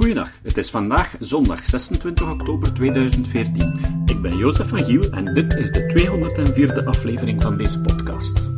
Goeiedag, 0.00 0.30
het 0.42 0.56
is 0.56 0.70
vandaag 0.70 1.16
zondag 1.18 1.64
26 1.64 2.30
oktober 2.30 2.74
2014. 2.74 4.02
Ik 4.06 4.22
ben 4.22 4.36
Jozef 4.36 4.68
van 4.68 4.84
Giel 4.84 5.10
en 5.10 5.34
dit 5.34 5.52
is 5.56 5.70
de 5.70 6.72
204e 6.80 6.84
aflevering 6.84 7.42
van 7.42 7.56
deze 7.56 7.80
podcast. 7.80 8.50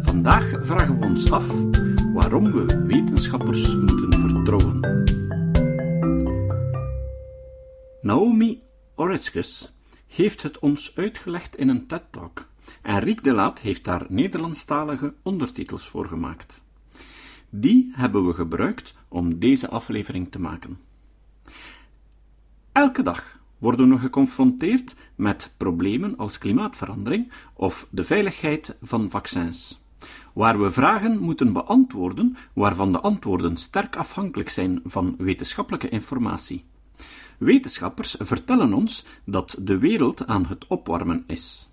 Vandaag 0.00 0.58
vragen 0.60 0.98
we 0.98 1.04
ons 1.04 1.30
af 1.30 1.46
waarom 2.14 2.52
we 2.52 2.84
wetenschappers 2.86 3.76
moeten 3.76 4.20
vertrouwen. 4.20 4.80
Naomi 8.00 8.60
Oreskes 8.94 9.72
heeft 10.06 10.42
het 10.42 10.58
ons 10.58 10.92
uitgelegd 10.96 11.56
in 11.56 11.68
een 11.68 11.86
TED-talk 11.86 12.48
en 12.82 12.98
Riek 12.98 13.24
de 13.24 13.32
Laat 13.32 13.60
heeft 13.60 13.84
daar 13.84 14.06
Nederlandstalige 14.08 15.14
ondertitels 15.22 15.88
voor 15.88 16.06
gemaakt. 16.06 16.61
Die 17.54 17.92
hebben 17.94 18.26
we 18.26 18.34
gebruikt 18.34 18.94
om 19.08 19.38
deze 19.38 19.68
aflevering 19.68 20.30
te 20.30 20.40
maken. 20.40 20.78
Elke 22.72 23.02
dag 23.02 23.40
worden 23.58 23.88
we 23.88 23.98
geconfronteerd 23.98 24.96
met 25.14 25.54
problemen 25.56 26.16
als 26.16 26.38
klimaatverandering 26.38 27.32
of 27.54 27.86
de 27.90 28.04
veiligheid 28.04 28.76
van 28.82 29.10
vaccins, 29.10 29.82
waar 30.32 30.60
we 30.60 30.70
vragen 30.70 31.18
moeten 31.18 31.52
beantwoorden 31.52 32.36
waarvan 32.52 32.92
de 32.92 33.00
antwoorden 33.00 33.56
sterk 33.56 33.96
afhankelijk 33.96 34.48
zijn 34.48 34.80
van 34.84 35.14
wetenschappelijke 35.18 35.88
informatie. 35.88 36.64
Wetenschappers 37.38 38.16
vertellen 38.18 38.72
ons 38.72 39.06
dat 39.24 39.56
de 39.60 39.78
wereld 39.78 40.26
aan 40.26 40.46
het 40.46 40.66
opwarmen 40.66 41.24
is, 41.26 41.70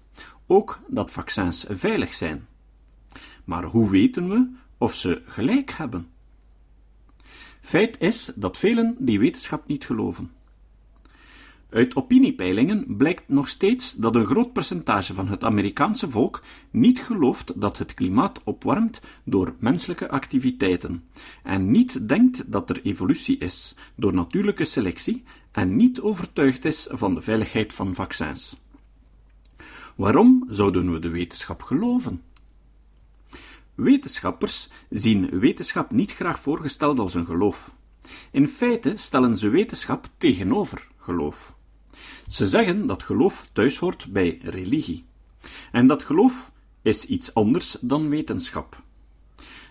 ook 0.47 0.79
dat 0.87 1.11
vaccins 1.11 1.65
veilig 1.69 2.13
zijn. 2.13 2.47
Maar 3.43 3.63
hoe 3.63 3.89
weten 3.89 4.29
we 4.29 4.57
of 4.79 4.95
ze 4.95 5.21
gelijk 5.25 5.71
hebben. 5.71 6.07
Feit 7.61 7.99
is 7.99 8.31
dat 8.35 8.57
velen 8.57 8.95
die 8.99 9.19
wetenschap 9.19 9.67
niet 9.67 9.85
geloven. 9.85 10.31
Uit 11.69 11.95
opiniepeilingen 11.95 12.95
blijkt 12.97 13.27
nog 13.27 13.47
steeds 13.47 13.95
dat 13.95 14.15
een 14.15 14.25
groot 14.25 14.53
percentage 14.53 15.13
van 15.13 15.27
het 15.27 15.43
Amerikaanse 15.43 16.09
volk 16.09 16.43
niet 16.71 16.99
gelooft 16.99 17.61
dat 17.61 17.77
het 17.77 17.93
klimaat 17.93 18.43
opwarmt 18.43 19.01
door 19.23 19.55
menselijke 19.59 20.09
activiteiten 20.09 21.03
en 21.43 21.71
niet 21.71 22.07
denkt 22.07 22.51
dat 22.51 22.69
er 22.69 22.81
evolutie 22.83 23.37
is 23.37 23.75
door 23.95 24.13
natuurlijke 24.13 24.65
selectie 24.65 25.23
en 25.51 25.75
niet 25.75 26.01
overtuigd 26.01 26.65
is 26.65 26.87
van 26.91 27.15
de 27.15 27.21
veiligheid 27.21 27.73
van 27.73 27.95
vaccins. 27.95 28.61
Waarom 29.95 30.45
zouden 30.49 30.91
we 30.91 30.99
de 30.99 31.09
wetenschap 31.09 31.61
geloven? 31.61 32.21
Wetenschappers 33.79 34.69
zien 34.89 35.39
wetenschap 35.39 35.91
niet 35.91 36.11
graag 36.11 36.39
voorgesteld 36.39 36.99
als 36.99 37.13
een 37.13 37.25
geloof. 37.25 37.75
In 38.31 38.47
feite 38.47 38.93
stellen 38.95 39.35
ze 39.35 39.49
wetenschap 39.49 40.09
tegenover 40.17 40.87
geloof. 40.97 41.55
Ze 42.27 42.47
zeggen 42.47 42.87
dat 42.87 43.03
geloof 43.03 43.49
thuis 43.53 43.77
hoort 43.77 44.07
bij 44.11 44.39
religie. 44.43 45.05
En 45.71 45.87
dat 45.87 46.03
geloof 46.03 46.51
is 46.81 47.05
iets 47.05 47.33
anders 47.33 47.77
dan 47.81 48.09
wetenschap. 48.09 48.83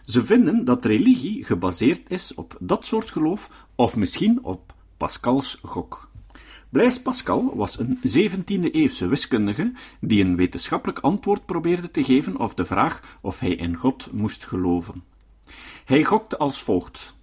Ze 0.05 0.23
vinden 0.23 0.65
dat 0.65 0.85
religie 0.85 1.45
gebaseerd 1.45 2.11
is 2.11 2.35
op 2.35 2.57
dat 2.61 2.85
soort 2.85 3.11
geloof 3.11 3.51
of 3.75 3.97
misschien 3.97 4.45
op 4.45 4.75
Pascals 4.97 5.59
gok. 5.63 6.08
Blaise 6.71 7.03
Pascal 7.03 7.57
was 7.57 7.79
een 7.79 7.97
17e-eeuwse 7.97 9.07
wiskundige 9.07 9.73
die 10.01 10.25
een 10.25 10.37
wetenschappelijk 10.37 10.99
antwoord 10.99 11.47
probeerde 11.47 11.91
te 11.91 12.05
geven 12.05 12.37
op 12.37 12.57
de 12.57 12.65
vraag 12.65 13.19
of 13.21 13.41
hij 13.41 13.55
in 13.55 13.77
God 13.77 14.13
moest 14.13 14.45
geloven. 14.45 15.05
Hij 15.85 16.05
gokte 16.05 16.37
als 16.37 16.63
volgt: 16.63 17.15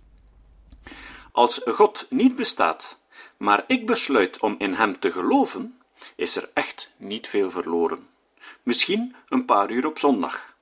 Als 1.32 1.62
God 1.66 2.08
niet 2.10 2.36
bestaat, 2.36 3.00
maar 3.38 3.64
ik 3.68 3.86
besluit 3.86 4.40
om 4.40 4.56
in 4.58 4.74
hem 4.74 5.00
te 5.00 5.12
geloven, 5.12 5.78
is 6.16 6.36
er 6.36 6.50
echt 6.54 6.94
niet 6.98 7.28
veel 7.28 7.52
verloren. 7.52 8.08
Misschien 8.64 9.16
een 9.30 9.46
paar 9.46 9.72
uur 9.72 9.86
op 9.86 10.00
zondag. 10.00 10.56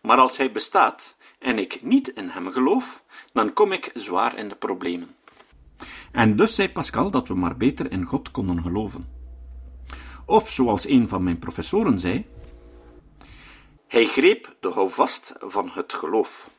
Maar 0.00 0.18
als 0.18 0.36
hij 0.36 0.52
bestaat 0.52 1.16
en 1.38 1.58
ik 1.58 1.82
niet 1.82 2.08
in 2.08 2.28
hem 2.28 2.52
geloof, 2.52 3.02
dan 3.32 3.52
kom 3.52 3.72
ik 3.72 3.90
zwaar 3.94 4.36
in 4.36 4.48
de 4.48 4.56
problemen. 4.56 5.16
En 6.12 6.36
dus 6.36 6.54
zei 6.54 6.68
Pascal 6.68 7.10
dat 7.10 7.28
we 7.28 7.34
maar 7.34 7.56
beter 7.56 7.92
in 7.92 8.04
God 8.04 8.30
konden 8.30 8.62
geloven. 8.62 9.06
Of 10.24 10.48
zoals 10.48 10.88
een 10.88 11.08
van 11.08 11.22
mijn 11.22 11.38
professoren 11.38 11.98
zei: 11.98 12.26
Hij 13.86 14.06
greep 14.06 14.56
de 14.60 14.68
houvast 14.68 15.34
van 15.38 15.70
het 15.72 15.92
geloof. 15.92 16.50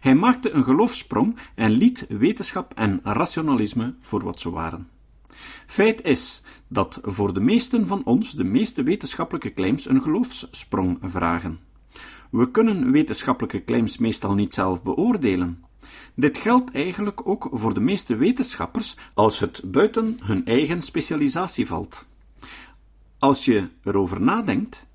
Hij 0.00 0.14
maakte 0.14 0.50
een 0.50 0.64
geloofsprong 0.64 1.36
en 1.54 1.70
liet 1.70 2.06
wetenschap 2.08 2.72
en 2.74 3.00
rationalisme 3.02 3.94
voor 4.00 4.24
wat 4.24 4.40
ze 4.40 4.50
waren. 4.50 4.88
Feit 5.66 6.02
is 6.02 6.42
dat 6.68 7.00
voor 7.02 7.34
de 7.34 7.40
meesten 7.40 7.86
van 7.86 8.04
ons 8.04 8.32
de 8.32 8.44
meeste 8.44 8.82
wetenschappelijke 8.82 9.52
claims 9.52 9.88
een 9.88 10.02
geloofssprong 10.02 10.98
vragen. 11.02 11.60
We 12.30 12.50
kunnen 12.50 12.90
wetenschappelijke 12.90 13.64
claims 13.64 13.98
meestal 13.98 14.34
niet 14.34 14.54
zelf 14.54 14.82
beoordelen. 14.82 15.64
Dit 16.18 16.38
geldt 16.38 16.70
eigenlijk 16.72 17.28
ook 17.28 17.48
voor 17.52 17.74
de 17.74 17.80
meeste 17.80 18.16
wetenschappers 18.16 18.96
als 19.14 19.38
het 19.38 19.60
buiten 19.64 20.18
hun 20.22 20.44
eigen 20.44 20.82
specialisatie 20.82 21.66
valt. 21.66 22.06
Als 23.18 23.44
je 23.44 23.68
erover 23.84 24.20
nadenkt, 24.20 24.86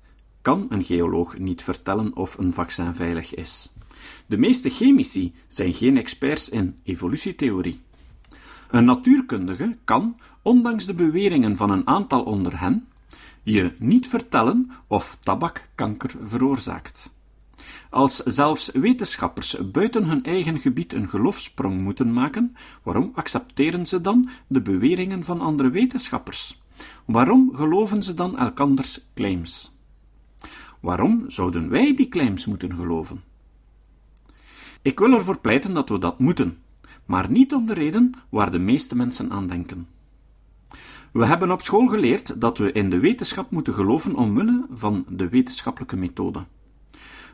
kan 0.42 0.66
een 0.68 0.84
geoloog 0.84 1.38
niet 1.38 1.62
vertellen 1.62 2.16
of 2.16 2.38
een 2.38 2.52
vaccin 2.52 2.94
veilig 2.94 3.34
is. 3.34 3.72
De 4.26 4.38
meeste 4.38 4.70
chemici 4.70 5.34
zijn 5.48 5.72
geen 5.72 5.96
experts 5.96 6.48
in 6.48 6.78
evolutietheorie. 6.82 7.80
Een 8.70 8.84
natuurkundige 8.84 9.76
kan, 9.84 10.16
ondanks 10.42 10.86
de 10.86 10.94
beweringen 10.94 11.56
van 11.56 11.70
een 11.70 11.86
aantal 11.86 12.22
onder 12.22 12.60
hen, 12.60 12.88
je 13.42 13.72
niet 13.78 14.08
vertellen 14.08 14.70
of 14.86 15.18
tabak 15.22 15.68
kanker 15.74 16.10
veroorzaakt. 16.22 17.13
Als 17.90 18.16
zelfs 18.16 18.70
wetenschappers 18.72 19.70
buiten 19.70 20.04
hun 20.04 20.24
eigen 20.24 20.60
gebied 20.60 20.92
een 20.92 21.08
geloofsprong 21.08 21.80
moeten 21.80 22.12
maken, 22.12 22.56
waarom 22.82 23.10
accepteren 23.14 23.86
ze 23.86 24.00
dan 24.00 24.28
de 24.46 24.62
beweringen 24.62 25.24
van 25.24 25.40
andere 25.40 25.70
wetenschappers? 25.70 26.62
Waarom 27.04 27.50
geloven 27.54 28.02
ze 28.02 28.14
dan 28.14 28.38
elkanders 28.38 29.00
claims? 29.14 29.72
Waarom 30.80 31.24
zouden 31.26 31.68
wij 31.68 31.94
die 31.94 32.08
claims 32.08 32.46
moeten 32.46 32.74
geloven? 32.74 33.22
Ik 34.82 34.98
wil 34.98 35.12
ervoor 35.12 35.38
pleiten 35.38 35.74
dat 35.74 35.88
we 35.88 35.98
dat 35.98 36.18
moeten, 36.18 36.58
maar 37.04 37.30
niet 37.30 37.54
om 37.54 37.66
de 37.66 37.74
reden 37.74 38.14
waar 38.28 38.50
de 38.50 38.58
meeste 38.58 38.96
mensen 38.96 39.30
aan 39.30 39.46
denken. 39.46 39.86
We 41.12 41.26
hebben 41.26 41.50
op 41.50 41.62
school 41.62 41.86
geleerd 41.86 42.40
dat 42.40 42.58
we 42.58 42.72
in 42.72 42.90
de 42.90 42.98
wetenschap 42.98 43.50
moeten 43.50 43.74
geloven 43.74 44.14
omwille 44.14 44.66
van 44.70 45.04
de 45.08 45.28
wetenschappelijke 45.28 45.96
methode. 45.96 46.44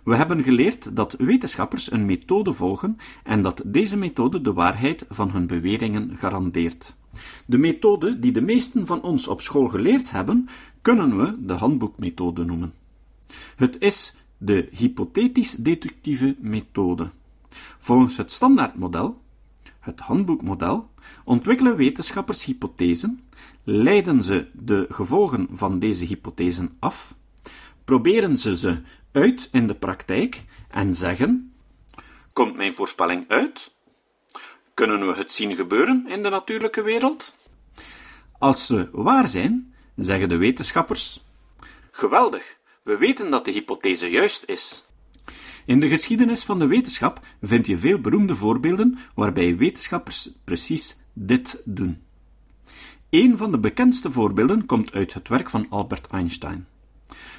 We 0.04 0.16
hebben 0.16 0.42
geleerd 0.42 0.96
dat 0.96 1.14
wetenschappers 1.18 1.92
een 1.92 2.04
methode 2.04 2.52
volgen 2.52 2.96
en 3.24 3.42
dat 3.42 3.62
deze 3.66 3.96
methode 3.96 4.40
de 4.40 4.52
waarheid 4.52 5.06
van 5.08 5.30
hun 5.30 5.46
beweringen 5.46 6.16
garandeert. 6.16 6.96
De 7.46 7.58
methode 7.58 8.18
die 8.18 8.32
de 8.32 8.40
meesten 8.40 8.86
van 8.86 9.02
ons 9.02 9.28
op 9.28 9.40
school 9.40 9.68
geleerd 9.68 10.10
hebben, 10.10 10.48
kunnen 10.82 11.18
we 11.18 11.46
de 11.46 11.52
handboekmethode 11.52 12.44
noemen. 12.44 12.72
Het 13.56 13.76
is 13.78 14.16
de 14.38 14.68
hypothetisch-deductieve 14.72 16.36
methode. 16.38 17.10
Volgens 17.78 18.16
het 18.16 18.30
standaardmodel, 18.30 19.20
het 19.80 20.00
handboekmodel, 20.00 20.90
ontwikkelen 21.24 21.76
wetenschappers 21.76 22.44
hypothesen, 22.44 23.20
leiden 23.64 24.22
ze 24.22 24.46
de 24.52 24.86
gevolgen 24.88 25.48
van 25.52 25.78
deze 25.78 26.04
hypothesen 26.04 26.70
af, 26.78 27.14
proberen 27.84 28.36
ze 28.36 28.56
ze 28.56 28.80
uit 29.12 29.48
in 29.52 29.66
de 29.66 29.74
praktijk 29.74 30.44
en 30.68 30.94
zeggen: 30.94 31.54
Komt 32.32 32.56
mijn 32.56 32.74
voorspelling 32.74 33.28
uit? 33.28 33.72
Kunnen 34.74 35.06
we 35.06 35.14
het 35.14 35.32
zien 35.32 35.56
gebeuren 35.56 36.04
in 36.08 36.22
de 36.22 36.28
natuurlijke 36.28 36.82
wereld? 36.82 37.36
Als 38.38 38.66
ze 38.66 38.88
waar 38.92 39.28
zijn, 39.28 39.74
zeggen 39.96 40.28
de 40.28 40.36
wetenschappers: 40.36 41.20
Geweldig, 41.90 42.56
we 42.82 42.96
weten 42.96 43.30
dat 43.30 43.44
de 43.44 43.50
hypothese 43.50 44.06
juist 44.06 44.44
is. 44.46 44.84
In 45.64 45.80
de 45.80 45.88
geschiedenis 45.88 46.44
van 46.44 46.58
de 46.58 46.66
wetenschap 46.66 47.20
vind 47.42 47.66
je 47.66 47.76
veel 47.76 48.00
beroemde 48.00 48.34
voorbeelden 48.34 48.98
waarbij 49.14 49.56
wetenschappers 49.56 50.30
precies 50.44 50.98
dit 51.12 51.62
doen. 51.64 52.02
Een 53.10 53.36
van 53.36 53.50
de 53.50 53.58
bekendste 53.58 54.10
voorbeelden 54.10 54.66
komt 54.66 54.92
uit 54.92 55.14
het 55.14 55.28
werk 55.28 55.50
van 55.50 55.66
Albert 55.68 56.06
Einstein. 56.06 56.66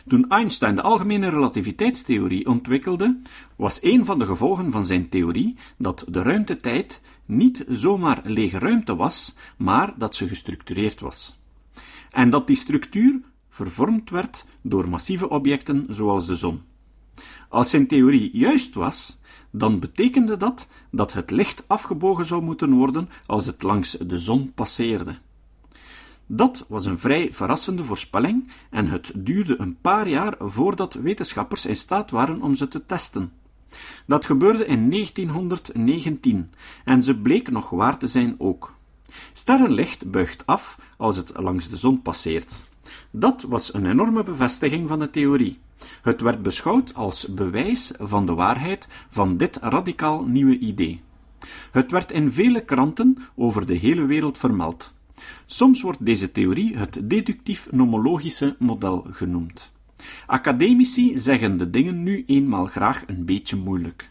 Toen 0.07 0.29
Einstein 0.29 0.75
de 0.75 0.81
algemene 0.81 1.29
relativiteitstheorie 1.29 2.47
ontwikkelde, 2.47 3.19
was 3.55 3.83
een 3.83 4.05
van 4.05 4.19
de 4.19 4.25
gevolgen 4.25 4.71
van 4.71 4.85
zijn 4.85 5.09
theorie 5.09 5.55
dat 5.77 6.05
de 6.09 6.21
ruimtetijd 6.21 7.01
niet 7.25 7.65
zomaar 7.67 8.21
lege 8.23 8.59
ruimte 8.59 8.95
was, 8.95 9.35
maar 9.57 9.93
dat 9.97 10.15
ze 10.15 10.27
gestructureerd 10.27 10.99
was. 10.99 11.39
En 12.11 12.29
dat 12.29 12.47
die 12.47 12.55
structuur 12.55 13.21
vervormd 13.49 14.09
werd 14.09 14.45
door 14.61 14.89
massieve 14.89 15.29
objecten 15.29 15.85
zoals 15.89 16.27
de 16.27 16.35
zon. 16.35 16.61
Als 17.49 17.69
zijn 17.69 17.87
theorie 17.87 18.37
juist 18.37 18.73
was, 18.73 19.19
dan 19.51 19.79
betekende 19.79 20.37
dat 20.37 20.67
dat 20.91 21.13
het 21.13 21.31
licht 21.31 21.63
afgebogen 21.67 22.25
zou 22.25 22.41
moeten 22.41 22.73
worden 22.73 23.09
als 23.25 23.45
het 23.45 23.63
langs 23.63 23.91
de 23.91 24.17
zon 24.17 24.51
passeerde. 24.53 25.17
Dat 26.33 26.65
was 26.67 26.85
een 26.85 26.97
vrij 26.97 27.33
verrassende 27.33 27.83
voorspelling 27.83 28.51
en 28.69 28.87
het 28.87 29.11
duurde 29.15 29.55
een 29.59 29.77
paar 29.81 30.07
jaar 30.07 30.35
voordat 30.39 30.93
wetenschappers 30.93 31.65
in 31.65 31.75
staat 31.75 32.11
waren 32.11 32.41
om 32.41 32.53
ze 32.53 32.67
te 32.67 32.85
testen. 32.85 33.31
Dat 34.05 34.25
gebeurde 34.25 34.65
in 34.65 34.89
1919 34.89 36.53
en 36.85 37.03
ze 37.03 37.17
bleek 37.17 37.51
nog 37.51 37.69
waar 37.69 37.97
te 37.97 38.07
zijn 38.07 38.35
ook. 38.37 38.75
Sterrenlicht 39.33 40.11
buigt 40.11 40.45
af 40.45 40.79
als 40.97 41.17
het 41.17 41.31
langs 41.35 41.69
de 41.69 41.77
zon 41.77 42.01
passeert. 42.01 42.63
Dat 43.09 43.41
was 43.41 43.73
een 43.73 43.85
enorme 43.85 44.23
bevestiging 44.23 44.87
van 44.87 44.99
de 44.99 45.09
theorie. 45.09 45.59
Het 46.01 46.21
werd 46.21 46.41
beschouwd 46.41 46.93
als 46.93 47.33
bewijs 47.33 47.91
van 47.99 48.25
de 48.25 48.33
waarheid 48.33 48.87
van 49.09 49.37
dit 49.37 49.57
radicaal 49.61 50.23
nieuwe 50.23 50.57
idee. 50.57 51.01
Het 51.71 51.91
werd 51.91 52.11
in 52.11 52.31
vele 52.31 52.65
kranten 52.65 53.17
over 53.35 53.65
de 53.65 53.75
hele 53.75 54.05
wereld 54.05 54.37
vermeld. 54.37 54.93
Soms 55.45 55.81
wordt 55.81 56.05
deze 56.05 56.31
theorie 56.31 56.77
het 56.77 56.99
deductief-nomologische 57.03 58.55
model 58.59 59.05
genoemd. 59.11 59.71
Academici 60.25 61.17
zeggen 61.17 61.57
de 61.57 61.69
dingen 61.69 62.03
nu 62.03 62.23
eenmaal 62.27 62.65
graag 62.65 63.03
een 63.07 63.25
beetje 63.25 63.55
moeilijk. 63.55 64.09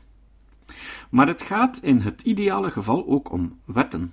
Maar 1.11 1.27
het 1.27 1.43
gaat 1.43 1.81
in 1.83 1.99
het 1.99 2.23
ideale 2.23 2.71
geval 2.71 3.07
ook 3.07 3.33
om 3.33 3.59
wetten. 3.65 4.12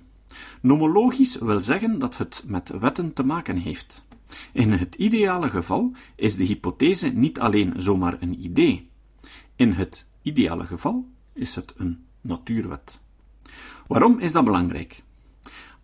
Nomologisch 0.60 1.36
wil 1.36 1.60
zeggen 1.60 1.98
dat 1.98 2.18
het 2.18 2.44
met 2.46 2.68
wetten 2.80 3.12
te 3.12 3.22
maken 3.22 3.56
heeft. 3.56 4.06
In 4.52 4.72
het 4.72 4.94
ideale 4.94 5.48
geval 5.48 5.92
is 6.16 6.36
de 6.36 6.44
hypothese 6.44 7.08
niet 7.08 7.40
alleen 7.40 7.72
zomaar 7.76 8.16
een 8.20 8.44
idee. 8.44 8.88
In 9.56 9.72
het 9.72 10.08
ideale 10.22 10.66
geval 10.66 11.08
is 11.32 11.54
het 11.54 11.74
een 11.76 12.04
natuurwet. 12.20 13.00
Waarom 13.86 14.18
is 14.18 14.32
dat 14.32 14.44
belangrijk? 14.44 15.02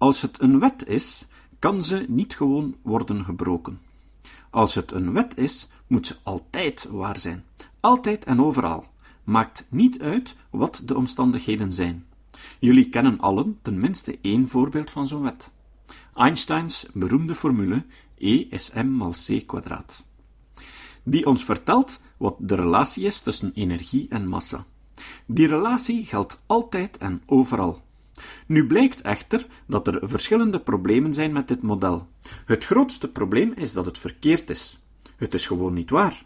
Als 0.04 0.22
het 0.22 0.40
een 0.40 0.58
wet 0.58 0.86
is, 0.86 1.26
kan 1.58 1.82
ze 1.82 2.04
niet 2.08 2.36
gewoon 2.36 2.76
worden 2.82 3.24
gebroken. 3.24 3.80
Als 4.50 4.74
het 4.74 4.92
een 4.92 5.12
wet 5.12 5.36
is, 5.36 5.68
moet 5.86 6.06
ze 6.06 6.16
altijd 6.22 6.88
waar 6.90 7.18
zijn. 7.18 7.44
Altijd 7.80 8.24
en 8.24 8.42
overal. 8.42 8.84
Maakt 9.22 9.66
niet 9.68 10.00
uit 10.00 10.36
wat 10.50 10.82
de 10.84 10.96
omstandigheden 10.96 11.72
zijn. 11.72 12.06
Jullie 12.60 12.88
kennen 12.88 13.20
allen 13.20 13.58
tenminste 13.62 14.18
één 14.20 14.48
voorbeeld 14.48 14.90
van 14.90 15.06
zo'n 15.06 15.22
wet. 15.22 15.50
Einsteins 16.14 16.86
beroemde 16.92 17.34
formule 17.34 17.84
E 18.18 18.34
is 18.34 18.70
m 18.72 18.88
mal 18.88 19.14
c 19.26 19.46
kwadraat. 19.46 20.04
Die 21.02 21.26
ons 21.26 21.44
vertelt 21.44 22.00
wat 22.16 22.36
de 22.38 22.54
relatie 22.54 23.04
is 23.04 23.20
tussen 23.20 23.52
energie 23.54 24.06
en 24.08 24.28
massa. 24.28 24.64
Die 25.26 25.46
relatie 25.46 26.06
geldt 26.06 26.42
altijd 26.46 26.98
en 26.98 27.22
overal. 27.26 27.83
Nu 28.46 28.66
blijkt 28.66 29.00
echter 29.00 29.46
dat 29.66 29.86
er 29.86 30.08
verschillende 30.08 30.60
problemen 30.60 31.14
zijn 31.14 31.32
met 31.32 31.48
dit 31.48 31.62
model. 31.62 32.08
Het 32.44 32.64
grootste 32.64 33.08
probleem 33.08 33.52
is 33.56 33.72
dat 33.72 33.86
het 33.86 33.98
verkeerd 33.98 34.50
is. 34.50 34.78
Het 35.16 35.34
is 35.34 35.46
gewoon 35.46 35.74
niet 35.74 35.90
waar. 35.90 36.24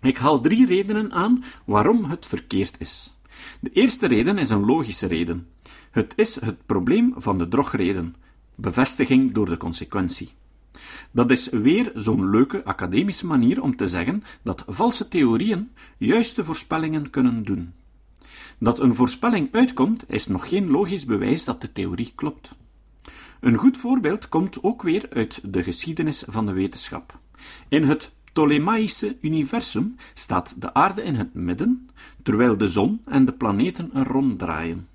Ik 0.00 0.16
haal 0.16 0.40
drie 0.40 0.66
redenen 0.66 1.12
aan 1.12 1.44
waarom 1.64 2.04
het 2.04 2.26
verkeerd 2.26 2.76
is. 2.78 3.18
De 3.60 3.70
eerste 3.72 4.06
reden 4.06 4.38
is 4.38 4.50
een 4.50 4.64
logische 4.64 5.06
reden. 5.06 5.46
Het 5.90 6.12
is 6.16 6.40
het 6.40 6.66
probleem 6.66 7.14
van 7.16 7.38
de 7.38 7.48
drogreden, 7.48 8.14
bevestiging 8.54 9.32
door 9.32 9.46
de 9.46 9.56
consequentie. 9.56 10.32
Dat 11.10 11.30
is 11.30 11.48
weer 11.48 11.92
zo'n 11.94 12.30
leuke 12.30 12.64
academische 12.64 13.26
manier 13.26 13.62
om 13.62 13.76
te 13.76 13.86
zeggen 13.86 14.22
dat 14.42 14.64
valse 14.68 15.08
theorieën 15.08 15.70
juiste 15.98 16.44
voorspellingen 16.44 17.10
kunnen 17.10 17.44
doen. 17.44 17.72
Dat 18.62 18.78
een 18.78 18.94
voorspelling 18.94 19.48
uitkomt, 19.52 20.04
is 20.08 20.26
nog 20.26 20.48
geen 20.48 20.70
logisch 20.70 21.04
bewijs 21.04 21.44
dat 21.44 21.60
de 21.60 21.72
theorie 21.72 22.12
klopt. 22.14 22.56
Een 23.40 23.54
goed 23.56 23.76
voorbeeld 23.76 24.28
komt 24.28 24.62
ook 24.62 24.82
weer 24.82 25.08
uit 25.12 25.40
de 25.52 25.62
geschiedenis 25.62 26.24
van 26.28 26.46
de 26.46 26.52
wetenschap. 26.52 27.18
In 27.68 27.82
het 27.82 28.12
Ptolemaïsche 28.24 29.16
universum 29.20 29.96
staat 30.14 30.60
de 30.60 30.74
aarde 30.74 31.02
in 31.02 31.14
het 31.14 31.34
midden, 31.34 31.88
terwijl 32.22 32.56
de 32.56 32.68
zon 32.68 33.00
en 33.04 33.24
de 33.24 33.32
planeten 33.32 33.90
er 33.94 34.06
ronddraaien. 34.06 34.88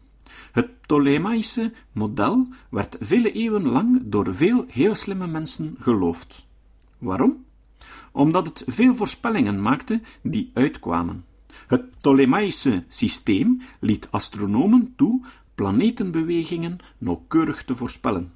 Het 0.51 0.81
Ptolemaïsche 0.81 1.71
model 1.91 2.47
werd 2.69 2.97
vele 2.99 3.31
eeuwen 3.31 3.67
lang 3.67 4.01
door 4.05 4.35
veel 4.35 4.65
heel 4.67 4.95
slimme 4.95 5.27
mensen 5.27 5.75
geloofd. 5.79 6.45
Waarom? 6.97 7.45
Omdat 8.11 8.47
het 8.47 8.63
veel 8.67 8.95
voorspellingen 8.95 9.61
maakte 9.61 10.01
die 10.21 10.51
uitkwamen. 10.53 11.25
Het 11.67 11.91
Ptolemaïsche 11.91 12.83
systeem 12.87 13.61
liet 13.79 14.07
astronomen 14.11 14.93
toe 14.95 15.21
planetenbewegingen 15.55 16.77
nauwkeurig 16.97 17.63
te 17.63 17.75
voorspellen. 17.75 18.33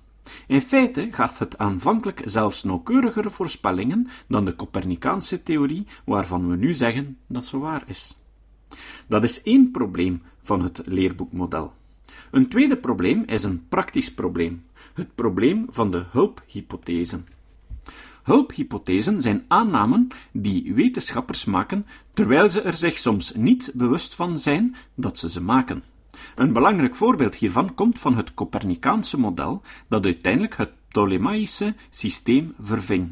In 0.48 0.62
feite 0.62 1.08
gaf 1.12 1.40
het 1.40 1.58
aanvankelijk 1.58 2.22
zelfs 2.26 2.64
nauwkeurigere 2.64 3.30
voorspellingen 3.30 4.08
dan 4.28 4.46
de 4.46 4.56
Copernicaanse 4.56 5.44
theorie, 5.44 5.86
waarvan 6.06 6.50
we 6.50 6.56
nu 6.56 6.74
zeggen 6.74 7.18
dat 7.28 7.46
ze 7.46 7.58
waar 7.58 7.84
is. 7.88 8.18
Dat 9.08 9.24
is 9.24 9.42
één 9.42 9.72
probleem 9.72 10.22
van 10.42 10.64
het 10.64 10.82
leerboekmodel. 10.86 11.74
Een 12.32 12.48
tweede 12.48 12.78
probleem 12.78 13.24
is 13.26 13.44
een 13.44 13.68
praktisch 13.70 14.14
probleem, 14.14 14.64
het 14.94 15.16
probleem 15.16 15.66
van 15.70 15.92
de 15.92 16.06
hulphypothese. 16.10 17.20
Hulphypothesen 18.30 19.22
zijn 19.22 19.46
aannamen 19.48 20.08
die 20.32 20.74
wetenschappers 20.74 21.46
maken, 21.46 21.86
terwijl 22.14 22.50
ze 22.50 22.62
er 22.62 22.74
zich 22.74 22.98
soms 22.98 23.34
niet 23.34 23.72
bewust 23.76 24.16
van 24.16 24.40
zijn 24.40 24.76
dat 24.96 25.18
ze 25.18 25.30
ze 25.30 25.42
maken. 25.42 25.84
Een 26.36 26.54
belangrijk 26.54 26.96
voorbeeld 26.96 27.36
hiervan 27.36 27.74
komt 27.74 28.00
van 28.00 28.18
het 28.18 28.34
Copernicaanse 28.34 29.20
model, 29.20 29.62
dat 29.88 30.06
uiteindelijk 30.06 30.58
het 30.58 30.72
Ptolemaïsche 30.88 31.76
systeem 31.90 32.54
verving. 32.60 33.12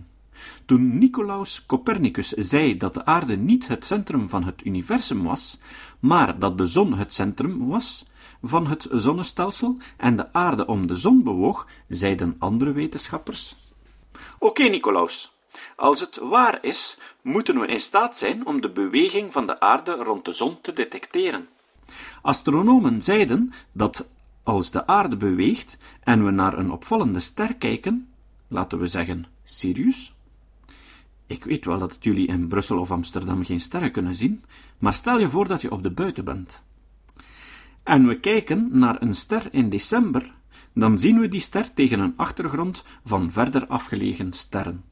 Toen 0.66 0.98
Nicolaus 0.98 1.66
Copernicus 1.66 2.30
zei 2.30 2.78
dat 2.78 2.94
de 2.94 3.06
aarde 3.06 3.38
niet 3.38 3.68
het 3.68 3.86
centrum 3.86 4.30
van 4.30 4.44
het 4.44 4.66
universum 4.66 5.24
was, 5.24 5.60
maar 6.00 6.40
dat 6.40 6.58
de 6.58 6.66
zon 6.66 6.94
het 6.94 7.14
centrum 7.14 7.68
was 7.68 8.06
van 8.42 8.68
het 8.68 8.88
zonnestelsel 8.92 9.78
en 9.98 10.16
de 10.16 10.34
aarde 10.34 10.66
om 10.66 10.88
de 10.88 10.96
zon 10.96 11.24
bewoog, 11.24 11.68
zeiden 11.88 12.36
andere 12.40 12.72
wetenschappers 12.72 13.67
Oké, 14.40 14.64
Nicolaus. 14.64 15.32
Als 15.76 16.00
het 16.00 16.18
waar 16.18 16.64
is, 16.64 17.00
moeten 17.22 17.60
we 17.60 17.68
in 17.68 17.80
staat 17.80 18.18
zijn 18.18 18.46
om 18.46 18.62
de 18.62 18.70
beweging 18.70 19.34
van 19.34 19.46
de 19.48 19.60
aarde 19.60 19.92
rond 19.92 20.26
de 20.26 20.32
zon 20.32 20.62
te 20.62 20.74
detecteren. 20.74 21.48
Astronomen 22.22 23.02
zeiden 23.02 23.54
dat 23.72 24.08
als 24.44 24.72
de 24.72 24.88
aarde 24.88 25.18
beweegt 25.18 25.78
en 26.04 26.26
we 26.26 26.32
naar 26.32 26.58
een 26.58 26.72
opvallende 26.72 27.20
ster 27.20 27.56
kijken, 27.56 28.10
laten 28.48 28.80
we 28.80 28.88
zeggen 28.88 29.26
Sirius. 29.44 30.14
Ik 31.28 31.44
weet 31.44 31.66
wel 31.66 31.80
dat 31.80 31.98
jullie 32.00 32.28
in 32.28 32.48
Brussel 32.48 32.80
of 32.80 32.92
Amsterdam 32.92 33.46
geen 33.46 33.60
sterren 33.60 33.92
kunnen 33.92 34.16
zien, 34.16 34.44
maar 34.78 34.94
stel 34.94 35.20
je 35.20 35.30
voor 35.30 35.48
dat 35.48 35.62
je 35.62 35.72
op 35.72 35.84
de 35.84 35.92
buiten 35.92 36.26
bent. 36.26 36.64
En 37.84 38.08
we 38.08 38.20
kijken 38.20 38.70
naar 38.72 39.02
een 39.02 39.14
ster 39.14 39.48
in 39.52 39.70
december, 39.70 40.34
dan 40.74 41.00
zien 41.00 41.20
we 41.20 41.28
die 41.28 41.40
ster 41.40 41.74
tegen 41.74 42.00
een 42.00 42.14
achtergrond 42.18 42.84
van 43.04 43.32
verder 43.32 43.68
afgelegen 43.68 44.34
sterren. 44.34 44.84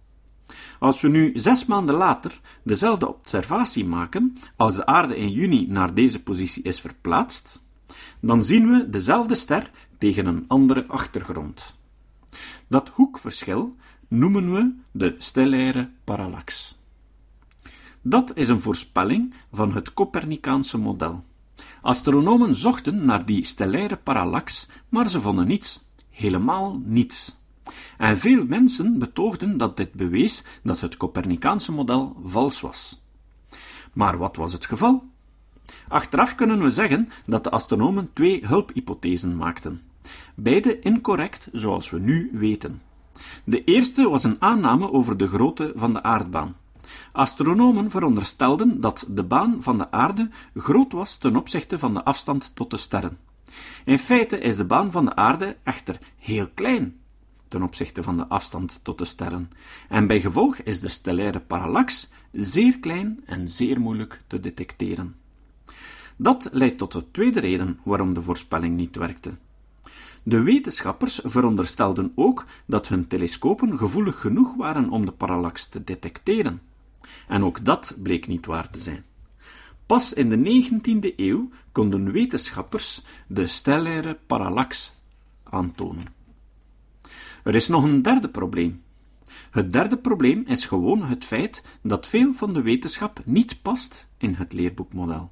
Als 0.80 1.02
we 1.02 1.08
nu 1.08 1.32
zes 1.34 1.66
maanden 1.66 1.96
later 1.96 2.40
dezelfde 2.64 3.08
observatie 3.08 3.86
maken, 3.86 4.38
als 4.56 4.76
de 4.76 4.86
aarde 4.86 5.18
in 5.18 5.32
juni 5.32 5.68
naar 5.68 5.94
deze 5.94 6.24
positie 6.24 6.64
is 6.64 6.82
verplaatst, 6.82 7.64
dan 8.20 8.44
zien 8.44 8.72
we 8.72 8.90
dezelfde 8.90 9.36
ster 9.36 9.72
tegen 9.98 10.26
een 10.26 10.46
andere 10.48 10.86
achtergrond. 10.88 11.78
Dat 12.68 12.90
hoekverschil 12.90 13.76
noemen 14.08 14.54
we 14.54 14.76
de 14.92 15.16
stellaire 15.18 15.90
parallax. 16.04 16.78
Dat 18.02 18.32
is 18.36 18.50
een 18.50 18.62
voorspelling 18.62 19.34
van 19.52 19.74
het 19.74 19.94
Copernicaanse 19.94 20.78
model. 20.78 21.24
Astronomen 21.86 22.56
zochten 22.56 23.06
naar 23.06 23.26
die 23.26 23.44
stellaire 23.44 23.96
parallax, 23.96 24.68
maar 24.90 25.10
ze 25.10 25.22
vonden 25.22 25.48
niets. 25.48 25.84
Helemaal 26.10 26.82
niets. 26.84 27.36
En 27.98 28.18
veel 28.18 28.46
mensen 28.46 29.00
betoogden 29.00 29.58
dat 29.58 29.78
dit 29.78 29.94
bewees 29.94 30.44
dat 30.64 30.80
het 30.80 30.98
Copernicaanse 30.98 31.72
model 31.72 32.16
vals 32.24 32.62
was. 32.62 33.02
Maar 33.94 34.18
wat 34.18 34.36
was 34.36 34.54
het 34.54 34.66
geval? 34.66 35.04
Achteraf 35.88 36.36
kunnen 36.36 36.62
we 36.62 36.70
zeggen 36.70 37.10
dat 37.26 37.44
de 37.44 37.50
astronomen 37.50 38.10
twee 38.14 38.46
hulphypothesen 38.46 39.36
maakten. 39.36 39.82
Beide 40.36 40.80
incorrect, 40.80 41.50
zoals 41.52 41.90
we 41.90 42.00
nu 42.00 42.30
weten. 42.34 42.82
De 43.44 43.64
eerste 43.64 44.10
was 44.10 44.24
een 44.24 44.42
aanname 44.42 44.92
over 44.92 45.18
de 45.18 45.28
grootte 45.28 45.72
van 45.76 45.94
de 45.94 46.04
aardbaan. 46.04 46.56
Astronomen 47.12 47.92
veronderstelden 47.92 48.82
dat 48.82 49.06
de 49.10 49.24
baan 49.24 49.64
van 49.64 49.78
de 49.78 49.92
aarde 49.92 50.30
groot 50.56 50.92
was 50.92 51.18
ten 51.18 51.36
opzichte 51.36 51.80
van 51.80 51.94
de 51.94 52.04
afstand 52.04 52.52
tot 52.56 52.72
de 52.72 52.78
sterren. 52.78 53.18
In 53.86 54.00
feite 54.00 54.40
is 54.40 54.58
de 54.58 54.66
baan 54.66 54.92
van 54.92 55.06
de 55.06 55.16
aarde 55.16 55.58
echter 55.64 56.00
heel 56.18 56.48
klein 56.54 57.00
ten 57.48 57.64
opzichte 57.64 58.04
van 58.04 58.18
de 58.18 58.28
afstand 58.28 58.80
tot 58.84 58.98
de 58.98 59.06
sterren, 59.06 59.52
en 59.90 60.08
bij 60.08 60.20
gevolg 60.22 60.58
is 60.58 60.80
de 60.80 60.88
stellaire 60.88 61.40
parallax 61.40 62.12
zeer 62.32 62.80
klein 62.80 63.20
en 63.26 63.50
zeer 63.50 63.80
moeilijk 63.80 64.22
te 64.28 64.40
detecteren. 64.40 65.16
Dat 66.16 66.50
leidt 66.52 66.78
tot 66.78 66.92
de 66.92 67.12
tweede 67.12 67.40
reden 67.40 67.80
waarom 67.84 68.14
de 68.14 68.22
voorspelling 68.22 68.76
niet 68.76 68.96
werkte. 68.96 69.32
De 70.24 70.42
wetenschappers 70.42 71.20
veronderstelden 71.24 72.12
ook 72.16 72.46
dat 72.66 72.88
hun 72.88 73.08
telescopen 73.08 73.78
gevoelig 73.78 74.20
genoeg 74.20 74.56
waren 74.56 74.90
om 74.90 75.06
de 75.06 75.12
parallax 75.12 75.68
te 75.68 75.84
detecteren. 75.84 76.62
En 77.28 77.44
ook 77.44 77.66
dat 77.66 77.96
bleek 78.04 78.28
niet 78.28 78.46
waar 78.46 78.70
te 78.70 78.80
zijn. 78.80 79.06
Pas 79.86 80.14
in 80.14 80.30
de 80.30 80.70
19e 80.72 81.16
eeuw 81.16 81.50
konden 81.72 82.12
wetenschappers 82.12 83.02
de 83.28 83.48
stellaire 83.48 84.18
parallax 84.28 84.94
aantonen. 85.44 86.06
Er 87.44 87.56
is 87.56 87.68
nog 87.68 87.84
een 87.84 88.02
derde 88.02 88.30
probleem. 88.30 88.84
Het 89.52 89.72
derde 89.72 89.98
probleem 89.98 90.44
is 90.48 90.66
gewoon 90.66 91.04
het 91.04 91.26
feit 91.26 91.64
dat 91.82 92.08
veel 92.08 92.34
van 92.34 92.54
de 92.54 92.62
wetenschap 92.62 93.22
niet 93.26 93.62
past 93.62 94.08
in 94.18 94.34
het 94.34 94.54
leerboekmodel. 94.54 95.32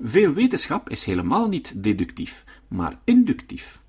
Veel 0.00 0.32
wetenschap 0.32 0.90
is 0.90 1.04
helemaal 1.04 1.48
niet 1.48 1.82
deductief, 1.82 2.44
maar 2.68 2.98
inductief. 3.04 3.80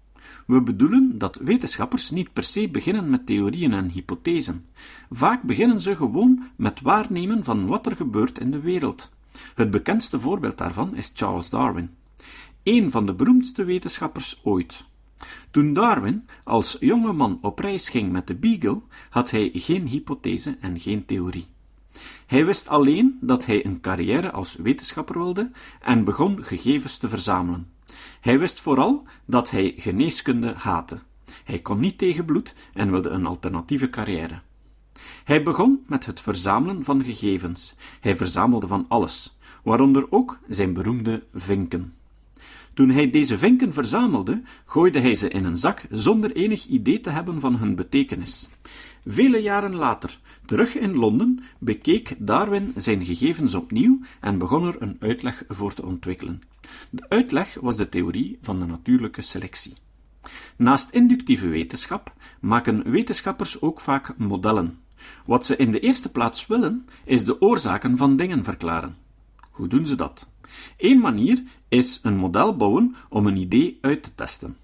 We 0.49 0.61
bedoelen 0.61 1.17
dat 1.17 1.35
wetenschappers 1.35 2.09
niet 2.09 2.33
per 2.33 2.43
se 2.43 2.69
beginnen 2.69 3.09
met 3.09 3.25
theorieën 3.25 3.73
en 3.73 3.89
hypothesen. 3.89 4.65
Vaak 5.09 5.41
beginnen 5.43 5.79
ze 5.79 5.95
gewoon 5.95 6.43
met 6.55 6.81
waarnemen 6.81 7.43
van 7.43 7.67
wat 7.67 7.85
er 7.85 7.95
gebeurt 7.95 8.39
in 8.39 8.51
de 8.51 8.59
wereld. 8.59 9.11
Het 9.55 9.71
bekendste 9.71 10.19
voorbeeld 10.19 10.57
daarvan 10.57 10.95
is 10.95 11.11
Charles 11.13 11.49
Darwin, 11.49 11.89
een 12.63 12.91
van 12.91 13.05
de 13.05 13.13
beroemdste 13.13 13.63
wetenschappers 13.63 14.39
ooit. 14.43 14.85
Toen 15.51 15.73
Darwin 15.73 16.27
als 16.43 16.77
jonge 16.79 17.13
man 17.13 17.39
op 17.41 17.59
reis 17.59 17.89
ging 17.89 18.11
met 18.11 18.27
de 18.27 18.35
Beagle, 18.35 18.81
had 19.09 19.31
hij 19.31 19.49
geen 19.53 19.87
hypothese 19.87 20.57
en 20.59 20.79
geen 20.79 21.05
theorie. 21.05 21.47
Hij 22.25 22.45
wist 22.45 22.67
alleen 22.67 23.17
dat 23.21 23.45
hij 23.45 23.65
een 23.65 23.81
carrière 23.81 24.31
als 24.31 24.55
wetenschapper 24.55 25.17
wilde 25.17 25.51
en 25.81 26.03
begon 26.03 26.43
gegevens 26.43 26.97
te 26.97 27.09
verzamelen. 27.09 27.67
Hij 28.21 28.39
wist 28.39 28.59
vooral 28.59 29.05
dat 29.25 29.51
hij 29.51 29.73
geneeskunde 29.77 30.53
haatte. 30.57 30.99
Hij 31.43 31.59
kon 31.59 31.79
niet 31.79 31.97
tegen 31.97 32.25
bloed 32.25 32.55
en 32.73 32.91
wilde 32.91 33.09
een 33.09 33.25
alternatieve 33.25 33.89
carrière. 33.89 34.39
Hij 35.23 35.43
begon 35.43 35.83
met 35.87 36.05
het 36.05 36.21
verzamelen 36.21 36.83
van 36.83 37.03
gegevens. 37.03 37.75
Hij 37.99 38.17
verzamelde 38.17 38.67
van 38.67 38.85
alles, 38.87 39.37
waaronder 39.63 40.11
ook 40.11 40.39
zijn 40.47 40.73
beroemde 40.73 41.23
vinken. 41.33 41.93
Toen 42.73 42.89
hij 42.89 43.09
deze 43.09 43.37
vinken 43.37 43.73
verzamelde, 43.73 44.41
gooide 44.65 44.99
hij 44.99 45.15
ze 45.15 45.29
in 45.29 45.45
een 45.45 45.57
zak 45.57 45.81
zonder 45.89 46.35
enig 46.35 46.65
idee 46.65 46.99
te 46.99 47.09
hebben 47.09 47.39
van 47.39 47.55
hun 47.55 47.75
betekenis. 47.75 48.49
Vele 49.05 49.37
jaren 49.37 49.75
later, 49.75 50.19
terug 50.45 50.75
in 50.75 50.95
Londen, 50.95 51.43
bekeek 51.59 52.15
Darwin 52.17 52.73
zijn 52.75 53.05
gegevens 53.05 53.53
opnieuw 53.53 53.99
en 54.19 54.37
begon 54.37 54.67
er 54.67 54.81
een 54.81 54.97
uitleg 54.99 55.43
voor 55.47 55.73
te 55.73 55.85
ontwikkelen. 55.85 56.41
De 56.89 57.09
uitleg 57.09 57.57
was 57.61 57.77
de 57.77 57.89
theorie 57.89 58.37
van 58.41 58.59
de 58.59 58.65
natuurlijke 58.65 59.21
selectie. 59.21 59.73
Naast 60.55 60.89
inductieve 60.89 61.47
wetenschap 61.47 62.13
maken 62.39 62.91
wetenschappers 62.91 63.61
ook 63.61 63.79
vaak 63.79 64.17
modellen. 64.17 64.79
Wat 65.25 65.45
ze 65.45 65.55
in 65.55 65.71
de 65.71 65.79
eerste 65.79 66.11
plaats 66.11 66.47
willen, 66.47 66.87
is 67.05 67.25
de 67.25 67.41
oorzaken 67.41 67.97
van 67.97 68.15
dingen 68.15 68.43
verklaren. 68.43 68.97
Hoe 69.51 69.67
doen 69.67 69.85
ze 69.85 69.95
dat? 69.95 70.27
Eén 70.77 70.99
manier 70.99 71.43
is 71.67 71.99
een 72.03 72.17
model 72.17 72.55
bouwen 72.55 72.95
om 73.09 73.27
een 73.27 73.37
idee 73.37 73.77
uit 73.81 74.03
te 74.03 74.15
testen. 74.15 74.57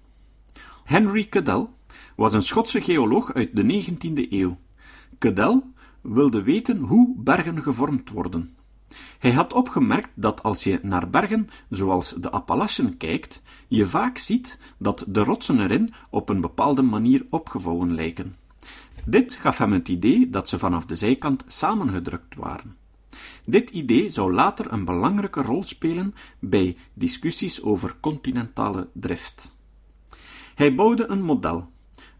Henry 0.84 1.28
Cadell 1.28 1.66
was 2.16 2.32
een 2.32 2.42
Schotse 2.42 2.80
geoloog 2.80 3.34
uit 3.34 3.56
de 3.56 3.84
19e 3.84 4.30
eeuw. 4.30 4.58
Cadell 5.18 5.62
wilde 6.00 6.42
weten 6.42 6.78
hoe 6.78 7.14
bergen 7.16 7.62
gevormd 7.62 8.10
worden. 8.10 8.56
Hij 9.18 9.32
had 9.32 9.52
opgemerkt 9.52 10.10
dat 10.14 10.42
als 10.42 10.64
je 10.64 10.78
naar 10.82 11.10
bergen 11.10 11.48
zoals 11.70 12.14
de 12.14 12.30
Appalachen 12.30 12.96
kijkt, 12.96 13.42
je 13.68 13.86
vaak 13.86 14.18
ziet 14.18 14.58
dat 14.78 15.04
de 15.08 15.20
rotsen 15.20 15.60
erin 15.60 15.92
op 16.10 16.28
een 16.28 16.40
bepaalde 16.40 16.82
manier 16.82 17.26
opgevouwen 17.30 17.94
lijken. 17.94 18.36
Dit 19.04 19.34
gaf 19.34 19.58
hem 19.58 19.72
het 19.72 19.88
idee 19.88 20.30
dat 20.30 20.48
ze 20.48 20.58
vanaf 20.58 20.86
de 20.86 20.96
zijkant 20.96 21.44
samengedrukt 21.46 22.34
waren. 22.34 22.76
Dit 23.44 23.70
idee 23.70 24.08
zou 24.08 24.32
later 24.32 24.72
een 24.72 24.84
belangrijke 24.84 25.42
rol 25.42 25.62
spelen 25.62 26.14
bij 26.38 26.76
discussies 26.94 27.62
over 27.62 27.96
continentale 28.00 28.88
drift. 28.92 29.56
Hij 30.54 30.74
bouwde 30.74 31.06
een 31.06 31.22
model, 31.22 31.70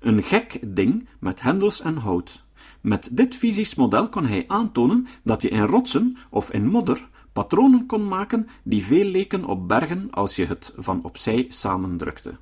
een 0.06 0.22
gek 0.22 0.58
ding 0.62 1.08
met 1.18 1.42
hendels 1.42 1.80
en 1.80 1.96
hout. 1.96 2.44
Met 2.80 3.08
dit 3.12 3.34
fysisch 3.34 3.74
model 3.74 4.08
kon 4.08 4.26
hij 4.26 4.44
aantonen 4.48 5.06
dat 5.22 5.42
je 5.42 5.48
in 5.48 5.66
rotsen 5.66 6.16
of 6.30 6.50
in 6.50 6.66
modder 6.66 7.08
patronen 7.32 7.86
kon 7.86 8.08
maken 8.08 8.48
die 8.62 8.84
veel 8.84 9.04
leken 9.04 9.44
op 9.44 9.68
bergen 9.68 10.10
als 10.10 10.36
je 10.36 10.46
het 10.46 10.74
van 10.76 11.04
opzij 11.04 11.46
samendrukte. 11.48 12.36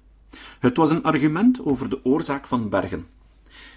Het 0.58 0.76
was 0.76 0.90
een 0.90 1.02
argument 1.02 1.64
over 1.64 1.90
de 1.90 2.04
oorzaak 2.04 2.46
van 2.46 2.68
bergen. 2.68 3.06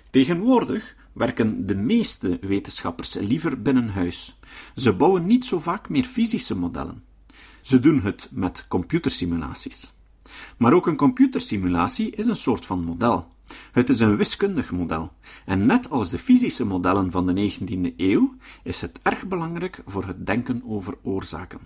Tegenwoordig 0.10 0.96
werken 1.14 1.66
de 1.66 1.76
meeste 1.76 2.38
wetenschappers 2.42 3.14
liever 3.14 3.62
binnen 3.62 3.90
huis. 3.90 4.40
Ze 4.76 4.94
bouwen 4.94 5.26
niet 5.26 5.46
zo 5.46 5.60
vaak 5.60 5.90
meer 5.90 6.06
fysische 6.06 6.56
modellen. 6.56 7.04
Ze 7.62 7.80
doen 7.80 8.02
het 8.02 8.30
met 8.32 8.66
computersimulaties. 8.68 9.94
Maar 10.58 10.74
ook 10.74 10.88
een 10.88 10.96
computersimulatie 10.96 12.16
is 12.16 12.26
een 12.26 12.36
soort 12.36 12.66
van 12.66 12.84
model. 12.84 13.36
Het 13.72 13.90
is 13.90 14.00
een 14.00 14.18
wiskundig 14.18 14.72
model, 14.72 15.12
en 15.46 15.66
net 15.66 15.90
als 15.90 16.10
de 16.10 16.20
fysische 16.20 16.66
modellen 16.66 17.12
van 17.12 17.26
de 17.26 17.52
19e 17.52 17.96
eeuw 17.98 18.36
is 18.64 18.82
het 18.82 19.00
erg 19.02 19.28
belangrijk 19.28 19.82
voor 19.86 20.06
het 20.06 20.26
denken 20.26 20.62
over 20.66 20.98
oorzaken. 21.02 21.60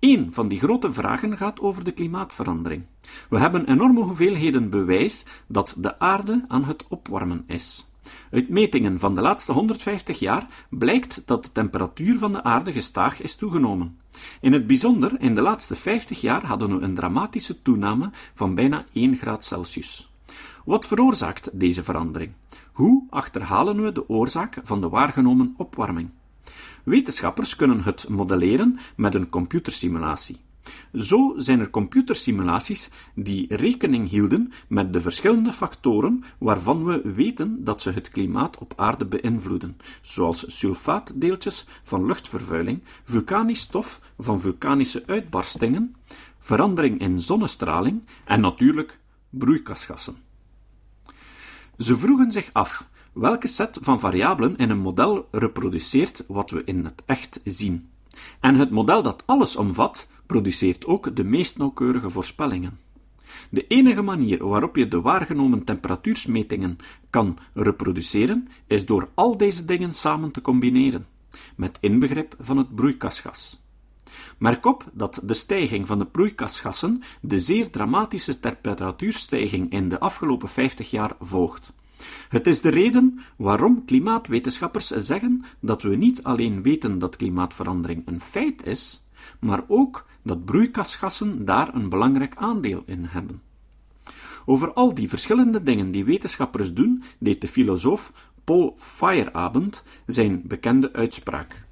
Een 0.00 0.32
van 0.32 0.48
die 0.48 0.58
grote 0.58 0.92
vragen 0.92 1.36
gaat 1.36 1.60
over 1.60 1.84
de 1.84 1.92
klimaatverandering. 1.92 2.82
We 3.30 3.38
hebben 3.38 3.68
enorme 3.68 4.00
hoeveelheden 4.00 4.70
bewijs 4.70 5.26
dat 5.46 5.74
de 5.78 5.98
aarde 5.98 6.44
aan 6.48 6.64
het 6.64 6.84
opwarmen 6.88 7.44
is. 7.46 7.86
Uit 8.30 8.48
metingen 8.48 8.98
van 8.98 9.14
de 9.14 9.20
laatste 9.20 9.52
150 9.52 10.18
jaar 10.18 10.46
blijkt 10.70 11.22
dat 11.24 11.44
de 11.44 11.52
temperatuur 11.52 12.18
van 12.18 12.32
de 12.32 12.42
aarde 12.42 12.72
gestaag 12.72 13.20
is 13.22 13.36
toegenomen. 13.36 13.98
In 14.40 14.52
het 14.52 14.66
bijzonder, 14.66 15.20
in 15.20 15.34
de 15.34 15.40
laatste 15.40 15.76
50 15.76 16.20
jaar 16.20 16.46
hadden 16.46 16.78
we 16.78 16.84
een 16.84 16.94
dramatische 16.94 17.62
toename 17.62 18.10
van 18.34 18.54
bijna 18.54 18.84
1 18.92 19.16
graad 19.16 19.44
Celsius. 19.44 20.07
Wat 20.68 20.86
veroorzaakt 20.86 21.48
deze 21.52 21.84
verandering? 21.84 22.32
Hoe 22.72 23.06
achterhalen 23.10 23.82
we 23.82 23.92
de 23.92 24.08
oorzaak 24.08 24.58
van 24.62 24.80
de 24.80 24.88
waargenomen 24.88 25.54
opwarming? 25.56 26.10
Wetenschappers 26.84 27.56
kunnen 27.56 27.82
het 27.82 28.08
modelleren 28.08 28.78
met 28.96 29.14
een 29.14 29.28
computersimulatie. 29.28 30.40
Zo 30.94 31.34
zijn 31.36 31.60
er 31.60 31.70
computersimulaties 31.70 32.90
die 33.14 33.56
rekening 33.56 34.08
hielden 34.08 34.52
met 34.66 34.92
de 34.92 35.00
verschillende 35.00 35.52
factoren 35.52 36.24
waarvan 36.38 36.84
we 36.84 37.12
weten 37.14 37.64
dat 37.64 37.80
ze 37.80 37.90
het 37.90 38.08
klimaat 38.08 38.58
op 38.58 38.72
aarde 38.76 39.06
beïnvloeden, 39.06 39.76
zoals 40.02 40.58
sulfaatdeeltjes 40.58 41.66
van 41.82 42.06
luchtvervuiling, 42.06 42.82
vulkanisch 43.04 43.60
stof 43.60 44.00
van 44.18 44.40
vulkanische 44.40 45.02
uitbarstingen, 45.06 45.96
verandering 46.38 47.00
in 47.00 47.18
zonnestraling 47.18 48.02
en 48.24 48.40
natuurlijk 48.40 48.98
broeikasgassen. 49.30 50.27
Ze 51.78 51.98
vroegen 51.98 52.32
zich 52.32 52.50
af 52.52 52.88
welke 53.12 53.46
set 53.46 53.78
van 53.82 54.00
variabelen 54.00 54.56
in 54.56 54.70
een 54.70 54.78
model 54.78 55.28
reproduceert 55.30 56.24
wat 56.26 56.50
we 56.50 56.62
in 56.64 56.84
het 56.84 57.02
echt 57.06 57.40
zien. 57.44 57.88
En 58.40 58.54
het 58.54 58.70
model 58.70 59.02
dat 59.02 59.22
alles 59.26 59.56
omvat, 59.56 60.08
produceert 60.26 60.86
ook 60.86 61.16
de 61.16 61.24
meest 61.24 61.58
nauwkeurige 61.58 62.10
voorspellingen. 62.10 62.78
De 63.50 63.66
enige 63.66 64.02
manier 64.02 64.46
waarop 64.46 64.76
je 64.76 64.88
de 64.88 65.00
waargenomen 65.00 65.64
temperatuursmetingen 65.64 66.78
kan 67.10 67.38
reproduceren, 67.54 68.48
is 68.66 68.86
door 68.86 69.08
al 69.14 69.36
deze 69.36 69.64
dingen 69.64 69.94
samen 69.94 70.32
te 70.32 70.40
combineren, 70.40 71.06
met 71.56 71.78
inbegrip 71.80 72.34
van 72.38 72.56
het 72.56 72.74
broeikasgas. 72.74 73.67
Merk 74.38 74.66
op 74.66 74.84
dat 74.92 75.20
de 75.24 75.34
stijging 75.34 75.86
van 75.86 75.98
de 75.98 76.06
broeikasgassen 76.06 77.02
de 77.20 77.38
zeer 77.38 77.70
dramatische 77.70 78.40
temperatuurstijging 78.40 79.72
in 79.72 79.88
de 79.88 80.00
afgelopen 80.00 80.48
50 80.48 80.90
jaar 80.90 81.12
volgt. 81.20 81.72
Het 82.28 82.46
is 82.46 82.60
de 82.60 82.68
reden 82.68 83.20
waarom 83.36 83.84
klimaatwetenschappers 83.84 84.86
zeggen 84.86 85.44
dat 85.60 85.82
we 85.82 85.96
niet 85.96 86.22
alleen 86.22 86.62
weten 86.62 86.98
dat 86.98 87.16
klimaatverandering 87.16 88.02
een 88.06 88.20
feit 88.20 88.66
is, 88.66 89.02
maar 89.40 89.62
ook 89.66 90.06
dat 90.22 90.44
broeikasgassen 90.44 91.44
daar 91.44 91.74
een 91.74 91.88
belangrijk 91.88 92.36
aandeel 92.36 92.82
in 92.86 93.04
hebben. 93.04 93.42
Over 94.44 94.72
al 94.72 94.94
die 94.94 95.08
verschillende 95.08 95.62
dingen 95.62 95.90
die 95.90 96.04
wetenschappers 96.04 96.74
doen, 96.74 97.02
deed 97.18 97.40
de 97.40 97.48
filosoof 97.48 98.12
Paul 98.44 98.74
Feyerabend 98.76 99.82
zijn 100.06 100.42
bekende 100.44 100.92
uitspraak. 100.92 101.66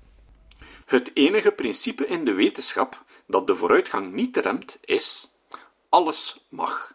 Het 0.87 1.11
enige 1.15 1.51
principe 1.51 2.07
in 2.07 2.25
de 2.25 2.33
wetenschap 2.33 3.05
dat 3.27 3.47
de 3.47 3.55
vooruitgang 3.55 4.13
niet 4.13 4.37
remt 4.37 4.79
is: 4.85 5.31
alles 5.89 6.47
mag. 6.49 6.95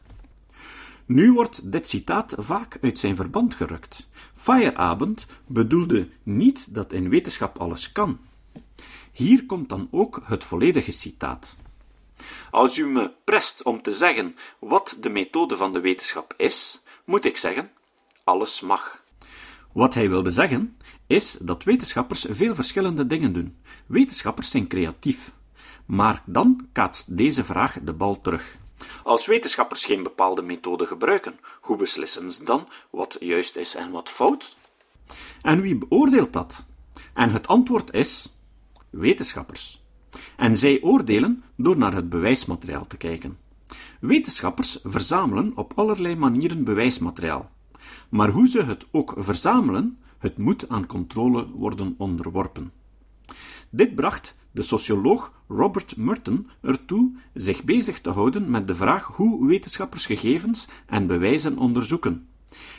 Nu 1.05 1.31
wordt 1.31 1.71
dit 1.71 1.87
citaat 1.87 2.35
vaak 2.37 2.77
uit 2.81 2.99
zijn 2.99 3.15
verband 3.15 3.55
gerukt. 3.55 4.07
Feyerabend 4.33 5.27
bedoelde 5.45 6.07
niet 6.23 6.75
dat 6.75 6.93
in 6.93 7.09
wetenschap 7.09 7.59
alles 7.59 7.91
kan. 7.91 8.19
Hier 9.11 9.45
komt 9.45 9.69
dan 9.69 9.87
ook 9.91 10.21
het 10.23 10.43
volledige 10.43 10.91
citaat. 10.91 11.57
Als 12.51 12.77
u 12.77 12.85
me 12.85 13.11
prest 13.23 13.63
om 13.63 13.81
te 13.81 13.91
zeggen 13.91 14.35
wat 14.59 14.97
de 14.99 15.09
methode 15.09 15.57
van 15.57 15.73
de 15.73 15.79
wetenschap 15.79 16.33
is, 16.37 16.81
moet 17.05 17.25
ik 17.25 17.37
zeggen: 17.37 17.71
alles 18.23 18.61
mag. 18.61 19.03
Wat 19.73 19.93
hij 19.93 20.09
wilde 20.09 20.31
zeggen, 20.31 20.77
is 21.11 21.37
dat 21.41 21.63
wetenschappers 21.63 22.25
veel 22.29 22.55
verschillende 22.55 23.07
dingen 23.07 23.33
doen. 23.33 23.55
Wetenschappers 23.85 24.49
zijn 24.49 24.67
creatief. 24.67 25.33
Maar 25.85 26.23
dan 26.25 26.67
kaatst 26.71 27.17
deze 27.17 27.43
vraag 27.43 27.79
de 27.83 27.93
bal 27.93 28.21
terug. 28.21 28.55
Als 29.03 29.25
wetenschappers 29.25 29.85
geen 29.85 30.03
bepaalde 30.03 30.41
methode 30.41 30.85
gebruiken, 30.85 31.39
hoe 31.61 31.77
beslissen 31.77 32.31
ze 32.31 32.43
dan 32.43 32.67
wat 32.89 33.17
juist 33.19 33.55
is 33.55 33.75
en 33.75 33.91
wat 33.91 34.09
fout? 34.09 34.57
En 35.41 35.61
wie 35.61 35.75
beoordeelt 35.75 36.33
dat? 36.33 36.65
En 37.13 37.29
het 37.29 37.47
antwoord 37.47 37.93
is 37.93 38.37
wetenschappers. 38.89 39.81
En 40.37 40.55
zij 40.55 40.81
oordelen 40.81 41.43
door 41.55 41.77
naar 41.77 41.93
het 41.93 42.09
bewijsmateriaal 42.09 42.87
te 42.87 42.97
kijken. 42.97 43.37
Wetenschappers 43.99 44.79
verzamelen 44.83 45.51
op 45.55 45.73
allerlei 45.75 46.15
manieren 46.15 46.63
bewijsmateriaal. 46.63 47.49
Maar 48.09 48.29
hoe 48.29 48.47
ze 48.47 48.63
het 48.63 48.85
ook 48.91 49.13
verzamelen, 49.17 50.00
het 50.21 50.37
moet 50.37 50.69
aan 50.69 50.85
controle 50.85 51.47
worden 51.49 51.95
onderworpen. 51.97 52.71
Dit 53.69 53.95
bracht 53.95 54.35
de 54.51 54.61
socioloog 54.61 55.33
Robert 55.47 55.97
Merton 55.97 56.47
ertoe 56.61 57.11
zich 57.33 57.63
bezig 57.63 58.01
te 58.01 58.09
houden 58.09 58.49
met 58.49 58.67
de 58.67 58.75
vraag 58.75 59.05
hoe 59.05 59.47
wetenschappers 59.47 60.05
gegevens 60.05 60.67
en 60.85 61.07
bewijzen 61.07 61.57
onderzoeken. 61.57 62.27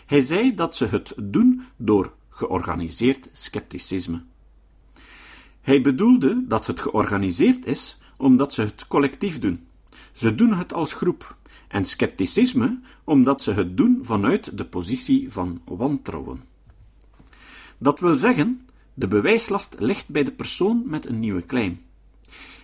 Hij 0.06 0.20
zei 0.20 0.54
dat 0.54 0.76
ze 0.76 0.86
het 0.86 1.14
doen 1.16 1.62
door 1.76 2.12
georganiseerd 2.28 3.28
scepticisme. 3.32 4.22
Hij 5.60 5.82
bedoelde 5.82 6.46
dat 6.46 6.66
het 6.66 6.80
georganiseerd 6.80 7.66
is 7.66 7.98
omdat 8.16 8.52
ze 8.52 8.62
het 8.62 8.86
collectief 8.86 9.38
doen. 9.38 9.66
Ze 10.12 10.34
doen 10.34 10.52
het 10.52 10.72
als 10.72 10.94
groep. 10.94 11.36
En 11.68 11.84
scepticisme 11.84 12.80
omdat 13.04 13.42
ze 13.42 13.52
het 13.52 13.76
doen 13.76 13.98
vanuit 14.02 14.58
de 14.58 14.64
positie 14.64 15.32
van 15.32 15.60
wantrouwen. 15.64 16.51
Dat 17.82 18.00
wil 18.00 18.16
zeggen, 18.16 18.68
de 18.94 19.08
bewijslast 19.08 19.76
ligt 19.78 20.08
bij 20.08 20.22
de 20.22 20.32
persoon 20.32 20.82
met 20.86 21.06
een 21.06 21.20
nieuwe 21.20 21.46
claim. 21.46 21.82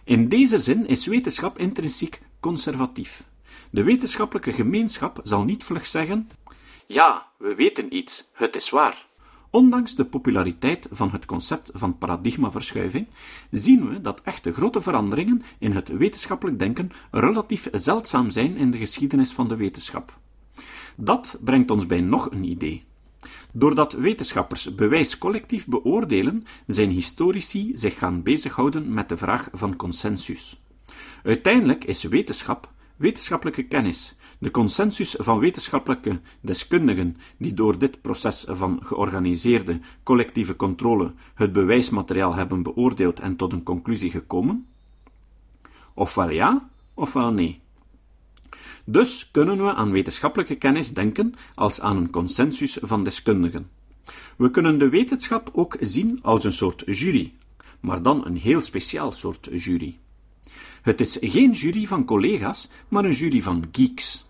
In 0.04 0.28
deze 0.28 0.58
zin 0.58 0.86
is 0.86 1.06
wetenschap 1.06 1.58
intrinsiek 1.58 2.20
conservatief. 2.40 3.24
De 3.70 3.82
wetenschappelijke 3.82 4.52
gemeenschap 4.52 5.20
zal 5.22 5.44
niet 5.44 5.64
vlug 5.64 5.86
zeggen: 5.86 6.28
Ja, 6.86 7.26
we 7.36 7.54
weten 7.54 7.96
iets, 7.96 8.30
het 8.32 8.56
is 8.56 8.70
waar. 8.70 9.06
Ondanks 9.50 9.94
de 9.94 10.04
populariteit 10.04 10.88
van 10.90 11.10
het 11.10 11.24
concept 11.24 11.70
van 11.74 11.98
paradigmaverschuiving, 11.98 13.06
zien 13.50 13.88
we 13.88 14.00
dat 14.00 14.22
echte 14.22 14.52
grote 14.52 14.80
veranderingen 14.80 15.42
in 15.58 15.72
het 15.72 15.88
wetenschappelijk 15.88 16.58
denken 16.58 16.90
relatief 17.10 17.68
zeldzaam 17.72 18.30
zijn 18.30 18.56
in 18.56 18.70
de 18.70 18.78
geschiedenis 18.78 19.32
van 19.32 19.48
de 19.48 19.56
wetenschap. 19.56 20.18
Dat 20.96 21.38
brengt 21.40 21.70
ons 21.70 21.86
bij 21.86 22.00
nog 22.00 22.30
een 22.30 22.44
idee. 22.44 22.87
Doordat 23.52 23.92
wetenschappers 23.92 24.74
bewijs 24.74 25.18
collectief 25.18 25.66
beoordelen, 25.66 26.44
zijn 26.66 26.90
historici 26.90 27.70
zich 27.74 27.98
gaan 27.98 28.22
bezighouden 28.22 28.94
met 28.94 29.08
de 29.08 29.16
vraag 29.16 29.48
van 29.52 29.76
consensus. 29.76 30.60
Uiteindelijk 31.22 31.84
is 31.84 32.02
wetenschap 32.02 32.72
wetenschappelijke 32.96 33.62
kennis, 33.62 34.16
de 34.38 34.50
consensus 34.50 35.14
van 35.18 35.38
wetenschappelijke 35.38 36.20
deskundigen 36.40 37.16
die 37.38 37.54
door 37.54 37.78
dit 37.78 38.00
proces 38.00 38.44
van 38.48 38.80
georganiseerde 38.82 39.80
collectieve 40.02 40.56
controle 40.56 41.12
het 41.34 41.52
bewijsmateriaal 41.52 42.34
hebben 42.34 42.62
beoordeeld 42.62 43.20
en 43.20 43.36
tot 43.36 43.52
een 43.52 43.62
conclusie 43.62 44.10
gekomen? 44.10 44.66
Ofwel 45.94 46.30
ja, 46.30 46.68
ofwel 46.94 47.32
nee. 47.32 47.60
Dus 48.90 49.28
kunnen 49.30 49.56
we 49.56 49.74
aan 49.74 49.90
wetenschappelijke 49.90 50.54
kennis 50.54 50.92
denken 50.92 51.34
als 51.54 51.80
aan 51.80 51.96
een 51.96 52.10
consensus 52.10 52.78
van 52.80 53.04
deskundigen. 53.04 53.70
We 54.36 54.50
kunnen 54.50 54.78
de 54.78 54.88
wetenschap 54.88 55.50
ook 55.52 55.76
zien 55.80 56.18
als 56.22 56.44
een 56.44 56.52
soort 56.52 56.82
jury, 56.86 57.32
maar 57.80 58.02
dan 58.02 58.26
een 58.26 58.36
heel 58.36 58.60
speciaal 58.60 59.12
soort 59.12 59.48
jury. 59.52 59.98
Het 60.82 61.00
is 61.00 61.18
geen 61.20 61.50
jury 61.50 61.86
van 61.86 62.04
collega's, 62.04 62.70
maar 62.88 63.04
een 63.04 63.12
jury 63.12 63.42
van 63.42 63.68
geeks. 63.72 64.26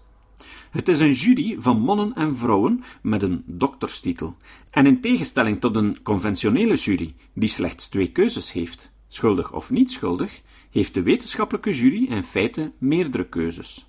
Het 0.71 0.89
is 0.89 1.01
een 1.01 1.13
jury 1.13 1.57
van 1.59 1.81
mannen 1.81 2.15
en 2.15 2.37
vrouwen 2.37 2.85
met 3.03 3.23
een 3.23 3.43
dokterstitel. 3.47 4.37
En 4.71 4.87
in 4.87 5.01
tegenstelling 5.01 5.61
tot 5.61 5.77
een 5.77 6.03
conventionele 6.03 6.75
jury, 6.75 7.15
die 7.33 7.49
slechts 7.49 7.89
twee 7.89 8.13
keuzes 8.13 8.53
heeft, 8.53 8.91
schuldig 9.09 9.53
of 9.53 9.71
niet 9.71 9.91
schuldig, 9.91 10.43
heeft 10.71 10.95
de 10.95 11.03
wetenschappelijke 11.03 11.71
jury 11.71 12.05
in 12.05 12.25
feite 12.25 12.73
meerdere 12.79 13.25
keuzes. 13.29 13.88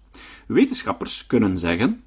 Wetenschappers 0.49 1.27
kunnen 1.27 1.57
zeggen: 1.57 2.03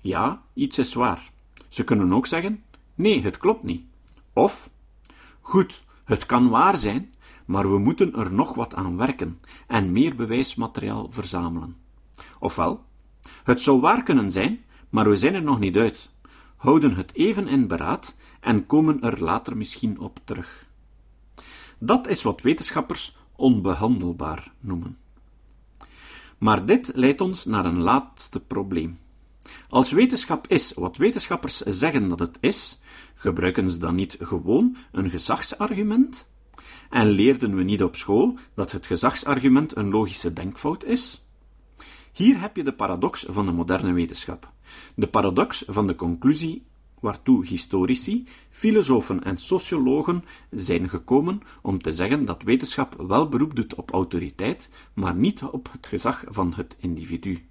ja, 0.00 0.42
iets 0.54 0.78
is 0.78 0.94
waar. 0.94 1.30
Ze 1.68 1.84
kunnen 1.84 2.12
ook 2.12 2.26
zeggen: 2.26 2.64
nee, 2.94 3.22
het 3.22 3.38
klopt 3.38 3.62
niet. 3.62 3.82
Of: 4.32 4.70
goed, 5.40 5.84
het 6.04 6.26
kan 6.26 6.48
waar 6.48 6.76
zijn, 6.76 7.14
maar 7.44 7.70
we 7.70 7.78
moeten 7.78 8.14
er 8.14 8.32
nog 8.32 8.54
wat 8.54 8.74
aan 8.74 8.96
werken 8.96 9.40
en 9.66 9.92
meer 9.92 10.16
bewijsmateriaal 10.16 11.10
verzamelen. 11.10 11.76
Ofwel, 12.38 12.84
het 13.44 13.60
zou 13.60 13.80
waar 13.80 14.02
kunnen 14.02 14.30
zijn, 14.30 14.64
maar 14.88 15.08
we 15.08 15.16
zijn 15.16 15.34
er 15.34 15.42
nog 15.42 15.58
niet 15.58 15.76
uit, 15.76 16.10
houden 16.56 16.94
het 16.94 17.14
even 17.14 17.48
in 17.48 17.66
beraad 17.66 18.16
en 18.40 18.66
komen 18.66 19.00
er 19.02 19.22
later 19.22 19.56
misschien 19.56 19.98
op 19.98 20.20
terug. 20.24 20.66
Dat 21.78 22.08
is 22.08 22.22
wat 22.22 22.40
wetenschappers 22.40 23.16
onbehandelbaar 23.36 24.52
noemen. 24.60 24.98
Maar 26.38 26.66
dit 26.66 26.90
leidt 26.94 27.20
ons 27.20 27.44
naar 27.44 27.64
een 27.64 27.80
laatste 27.80 28.40
probleem. 28.40 28.98
Als 29.68 29.92
wetenschap 29.92 30.46
is 30.46 30.72
wat 30.72 30.96
wetenschappers 30.96 31.56
zeggen 31.58 32.08
dat 32.08 32.18
het 32.18 32.38
is, 32.40 32.78
gebruiken 33.14 33.70
ze 33.70 33.78
dan 33.78 33.94
niet 33.94 34.16
gewoon 34.20 34.76
een 34.92 35.10
gezagsargument? 35.10 36.28
En 36.90 37.08
leerden 37.08 37.54
we 37.54 37.62
niet 37.62 37.82
op 37.82 37.96
school 37.96 38.38
dat 38.54 38.72
het 38.72 38.86
gezagsargument 38.86 39.76
een 39.76 39.90
logische 39.90 40.32
denkfout 40.32 40.84
is? 40.84 41.22
Hier 42.12 42.40
heb 42.40 42.56
je 42.56 42.62
de 42.62 42.72
paradox 42.72 43.26
van 43.28 43.46
de 43.46 43.52
moderne 43.52 43.92
wetenschap. 43.92 44.52
De 44.94 45.06
paradox 45.06 45.64
van 45.66 45.86
de 45.86 45.94
conclusie 45.94 46.66
waartoe 47.00 47.46
historici, 47.46 48.26
filosofen 48.50 49.24
en 49.24 49.36
sociologen 49.36 50.24
zijn 50.50 50.88
gekomen 50.88 51.42
om 51.62 51.82
te 51.82 51.92
zeggen 51.92 52.24
dat 52.24 52.42
wetenschap 52.42 52.94
wel 53.06 53.28
beroep 53.28 53.56
doet 53.56 53.74
op 53.74 53.90
autoriteit, 53.90 54.68
maar 54.94 55.14
niet 55.14 55.42
op 55.42 55.68
het 55.72 55.86
gezag 55.86 56.24
van 56.28 56.52
het 56.56 56.76
individu. 56.78 57.46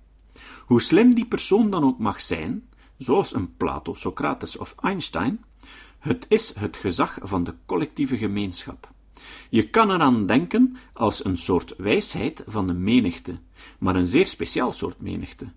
Hoe 0.66 0.82
slim 0.82 1.16
die 1.16 1.26
persoon 1.26 1.70
dan 1.70 1.84
ook 1.84 2.00
mag 2.00 2.22
zijn, 2.22 2.70
zoals 2.98 3.34
een 3.34 3.56
Plato, 3.56 3.94
Socrates 3.94 4.58
of 4.58 4.76
Einstein, 4.82 5.44
het 6.00 6.26
is 6.30 6.56
het 6.56 6.78
gezag 6.78 7.18
van 7.22 7.44
de 7.44 7.54
collectieve 7.66 8.18
gemeenschap. 8.18 8.92
Je 9.50 9.70
kan 9.70 9.92
eraan 9.92 10.26
denken 10.26 10.78
als 10.94 11.26
een 11.26 11.38
soort 11.38 11.74
wijsheid 11.78 12.44
van 12.48 12.68
de 12.68 12.74
menigte, 12.74 13.40
maar 13.80 13.96
een 13.96 14.08
zeer 14.08 14.26
speciaal 14.26 14.72
soort 14.72 15.02
menigte. 15.02 15.52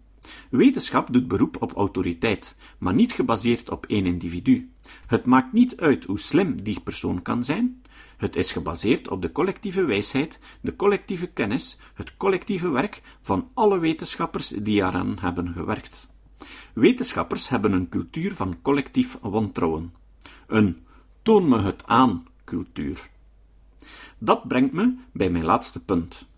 Wetenschap 0.50 1.12
doet 1.12 1.28
beroep 1.28 1.62
op 1.62 1.72
autoriteit, 1.72 2.56
maar 2.78 2.94
niet 2.94 3.12
gebaseerd 3.12 3.70
op 3.70 3.86
één 3.86 4.06
individu. 4.06 4.70
Het 5.06 5.26
maakt 5.26 5.52
niet 5.52 5.76
uit 5.76 6.04
hoe 6.04 6.18
slim 6.18 6.62
die 6.62 6.80
persoon 6.80 7.22
kan 7.22 7.44
zijn. 7.44 7.82
Het 8.16 8.36
is 8.36 8.52
gebaseerd 8.52 9.08
op 9.08 9.22
de 9.22 9.32
collectieve 9.32 9.84
wijsheid, 9.84 10.38
de 10.60 10.76
collectieve 10.76 11.26
kennis, 11.26 11.78
het 11.94 12.16
collectieve 12.16 12.68
werk 12.68 13.02
van 13.20 13.48
alle 13.54 13.78
wetenschappers 13.78 14.48
die 14.48 14.82
eraan 14.82 15.16
hebben 15.20 15.52
gewerkt. 15.52 16.08
Wetenschappers 16.72 17.48
hebben 17.48 17.72
een 17.72 17.88
cultuur 17.88 18.34
van 18.34 18.62
collectief 18.62 19.18
wantrouwen. 19.20 19.94
Een 20.46 20.84
toon 21.22 21.48
me 21.48 21.60
het 21.60 21.86
aan 21.86 22.26
cultuur. 22.44 23.10
Dat 24.18 24.48
brengt 24.48 24.72
me 24.72 24.94
bij 25.12 25.30
mijn 25.30 25.44
laatste 25.44 25.84
punt. 25.84 26.28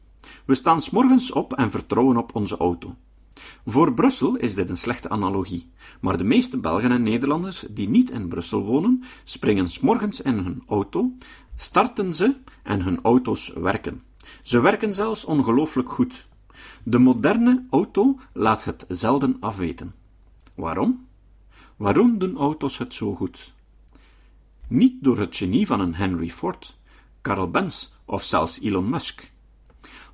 We 0.45 0.55
staan 0.55 0.81
s 0.81 0.91
morgens 0.91 1.33
op 1.33 1.53
en 1.53 1.71
vertrouwen 1.71 2.17
op 2.17 2.35
onze 2.35 2.57
auto. 2.57 2.97
Voor 3.67 3.95
Brussel 3.95 4.37
is 4.37 4.55
dit 4.55 4.71
een 4.71 4.79
slechte 4.79 5.09
analogie, 5.09 5.71
maar 6.01 6.17
de 6.17 6.25
meeste 6.25 6.59
Belgen 6.59 6.91
en 6.91 7.03
Nederlanders 7.03 7.65
die 7.71 7.89
niet 7.89 8.11
in 8.11 8.29
Brussel 8.29 8.63
wonen, 8.65 9.05
springen 9.25 9.69
s 9.69 9.81
morgens 9.81 10.21
in 10.21 10.39
hun 10.39 10.63
auto, 10.67 11.13
starten 11.55 12.15
ze 12.15 12.35
en 12.63 12.83
hun 12.83 12.99
auto's 13.03 13.53
werken. 13.53 14.03
Ze 14.43 14.61
werken 14.61 14.95
zelfs 14.95 15.25
ongelooflijk 15.25 15.91
goed. 15.91 16.27
De 16.83 16.99
moderne 16.99 17.67
auto 17.71 18.19
laat 18.33 18.65
het 18.65 18.85
zelden 18.89 19.37
afweten. 19.41 19.95
Waarom? 20.55 21.07
Waarom 21.77 22.19
doen 22.19 22.37
auto's 22.37 22.79
het 22.79 22.95
zo 22.95 23.15
goed? 23.15 23.53
Niet 24.69 24.95
door 25.01 25.19
het 25.19 25.37
genie 25.37 25.67
van 25.67 25.81
een 25.81 25.95
Henry 25.95 26.31
Ford, 26.31 26.77
Karl 27.21 27.51
Benz 27.51 27.89
of 28.05 28.23
zelfs 28.23 28.61
Elon 28.61 28.89
Musk. 28.89 29.32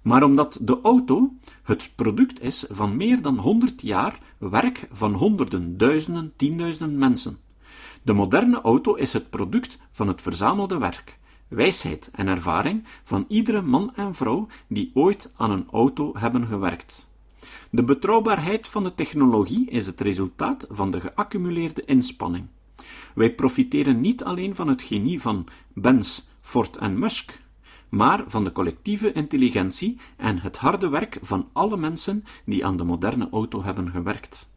Maar 0.09 0.23
omdat 0.23 0.59
de 0.61 0.79
auto 0.83 1.33
het 1.63 1.93
product 1.95 2.41
is 2.41 2.65
van 2.69 2.97
meer 2.97 3.23
dan 3.23 3.39
honderd 3.39 3.83
jaar 3.83 4.19
werk 4.39 4.89
van 4.93 5.13
honderden, 5.13 5.77
duizenden, 5.77 6.33
tienduizenden 6.37 6.99
mensen. 6.99 7.39
De 8.03 8.13
moderne 8.13 8.61
auto 8.61 8.95
is 8.95 9.13
het 9.13 9.31
product 9.31 9.79
van 9.91 10.09
het 10.09 10.23
verzamelde 10.23 10.79
werk, 10.79 11.19
wijsheid 11.49 12.11
en 12.13 12.27
ervaring 12.27 12.85
van 13.03 13.25
iedere 13.29 13.63
man 13.63 13.95
en 13.95 14.15
vrouw 14.15 14.47
die 14.69 14.91
ooit 14.95 15.31
aan 15.37 15.51
een 15.51 15.69
auto 15.73 16.13
hebben 16.19 16.47
gewerkt. 16.47 17.09
De 17.71 17.85
betrouwbaarheid 17.85 18.69
van 18.69 18.83
de 18.83 18.95
technologie 18.95 19.71
is 19.71 19.87
het 19.87 20.01
resultaat 20.01 20.67
van 20.71 20.91
de 20.91 21.01
geaccumuleerde 21.01 21.85
inspanning. 21.85 22.47
Wij 23.15 23.35
profiteren 23.35 24.01
niet 24.01 24.25
alleen 24.25 24.55
van 24.55 24.69
het 24.69 24.83
genie 24.83 25.21
van 25.21 25.47
Benz, 25.73 26.21
Ford 26.41 26.77
en 26.77 26.99
Musk, 26.99 27.47
maar 27.89 28.25
van 28.27 28.45
de 28.45 28.53
collectieve 28.53 29.13
intelligentie 29.13 29.99
en 30.17 30.39
het 30.39 30.57
harde 30.57 30.89
werk 30.89 31.19
van 31.23 31.49
alle 31.53 31.77
mensen 31.77 32.25
die 32.45 32.67
aan 32.67 32.77
de 32.77 32.85
moderne 32.85 33.29
auto 33.31 33.63
hebben 33.63 33.91
gewerkt. 33.91 34.51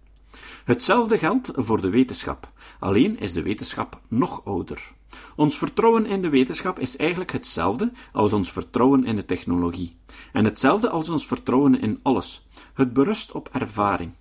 Hetzelfde 0.65 1.17
geldt 1.17 1.51
voor 1.55 1.81
de 1.81 1.89
wetenschap, 1.89 2.51
alleen 2.79 3.19
is 3.19 3.33
de 3.33 3.41
wetenschap 3.41 4.01
nog 4.07 4.45
ouder. 4.45 4.91
Ons 5.35 5.57
vertrouwen 5.57 6.05
in 6.05 6.21
de 6.21 6.29
wetenschap 6.29 6.79
is 6.79 6.97
eigenlijk 6.97 7.31
hetzelfde 7.31 7.91
als 8.11 8.33
ons 8.33 8.51
vertrouwen 8.51 9.05
in 9.05 9.15
de 9.15 9.25
technologie, 9.25 9.95
en 10.33 10.45
hetzelfde 10.45 10.89
als 10.89 11.09
ons 11.09 11.27
vertrouwen 11.27 11.81
in 11.81 11.99
alles. 12.01 12.47
Het 12.73 12.93
berust 12.93 13.31
op 13.31 13.49
ervaring. 13.51 14.15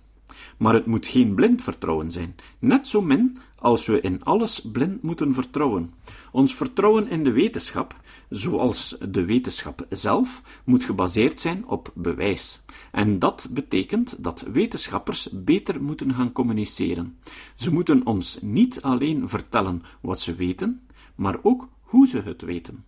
Maar 0.57 0.73
het 0.73 0.85
moet 0.85 1.07
geen 1.07 1.33
blind 1.35 1.63
vertrouwen 1.63 2.11
zijn, 2.11 2.35
net 2.59 2.87
zo 2.87 3.01
min 3.01 3.37
als 3.55 3.85
we 3.85 4.01
in 4.01 4.23
alles 4.23 4.61
blind 4.71 5.01
moeten 5.01 5.33
vertrouwen. 5.33 5.93
Ons 6.31 6.55
vertrouwen 6.55 7.07
in 7.07 7.23
de 7.23 7.31
wetenschap, 7.31 7.95
zoals 8.31 8.95
de 9.09 9.25
wetenschap 9.25 9.85
zelf, 9.89 10.41
moet 10.65 10.83
gebaseerd 10.83 11.39
zijn 11.39 11.67
op 11.67 11.91
bewijs. 11.93 12.61
En 12.91 13.19
dat 13.19 13.47
betekent 13.51 14.23
dat 14.23 14.41
wetenschappers 14.41 15.29
beter 15.31 15.83
moeten 15.83 16.13
gaan 16.13 16.31
communiceren. 16.31 17.19
Ze 17.55 17.73
moeten 17.73 18.05
ons 18.05 18.41
niet 18.41 18.81
alleen 18.81 19.29
vertellen 19.29 19.83
wat 20.01 20.19
ze 20.19 20.35
weten, 20.35 20.87
maar 21.15 21.39
ook 21.41 21.69
hoe 21.81 22.07
ze 22.07 22.21
het 22.21 22.41
weten. 22.41 22.85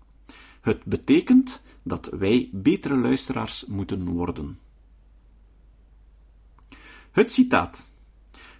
Het 0.61 0.83
betekent 0.83 1.61
dat 1.83 2.09
wij 2.17 2.49
betere 2.51 2.95
luisteraars 2.95 3.65
moeten 3.65 4.09
worden. 4.09 4.59
Het 7.11 7.31
citaat. 7.31 7.91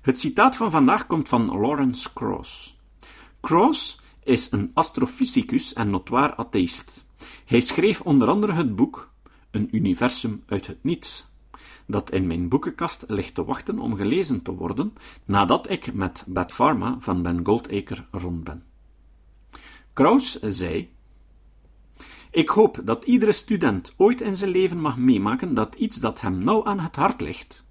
Het 0.01 0.19
citaat 0.19 0.55
van 0.55 0.71
vandaag 0.71 1.07
komt 1.07 1.29
van 1.29 1.59
Lawrence 1.59 2.13
Krauss. 2.13 2.77
Krauss 3.39 3.99
is 4.23 4.51
een 4.51 4.71
astrofysicus 4.73 5.73
en 5.73 5.89
notoir 5.89 6.35
atheïst. 6.35 7.05
Hij 7.45 7.59
schreef 7.59 8.01
onder 8.01 8.29
andere 8.29 8.53
het 8.53 8.75
boek 8.75 9.11
Een 9.51 9.75
universum 9.75 10.43
uit 10.47 10.67
het 10.67 10.83
niets, 10.83 11.25
dat 11.85 12.11
in 12.11 12.27
mijn 12.27 12.49
boekenkast 12.49 13.03
ligt 13.07 13.35
te 13.35 13.45
wachten 13.45 13.79
om 13.79 13.95
gelezen 13.95 14.41
te 14.41 14.51
worden 14.51 14.93
nadat 15.25 15.69
ik 15.69 15.93
met 15.93 16.25
Bad 16.27 16.51
Pharma 16.53 16.95
van 16.99 17.21
Ben 17.21 17.45
Goldacre 17.45 18.05
rond 18.11 18.43
ben. 18.43 18.63
Krauss 19.93 20.39
zei: 20.39 20.89
Ik 22.31 22.49
hoop 22.49 22.81
dat 22.83 23.05
iedere 23.05 23.31
student 23.31 23.93
ooit 23.97 24.21
in 24.21 24.35
zijn 24.35 24.51
leven 24.51 24.79
mag 24.79 24.97
meemaken 24.97 25.53
dat 25.53 25.75
iets 25.75 25.99
dat 25.99 26.21
hem 26.21 26.43
nauw 26.43 26.65
aan 26.65 26.79
het 26.79 26.95
hart 26.95 27.21
ligt, 27.21 27.65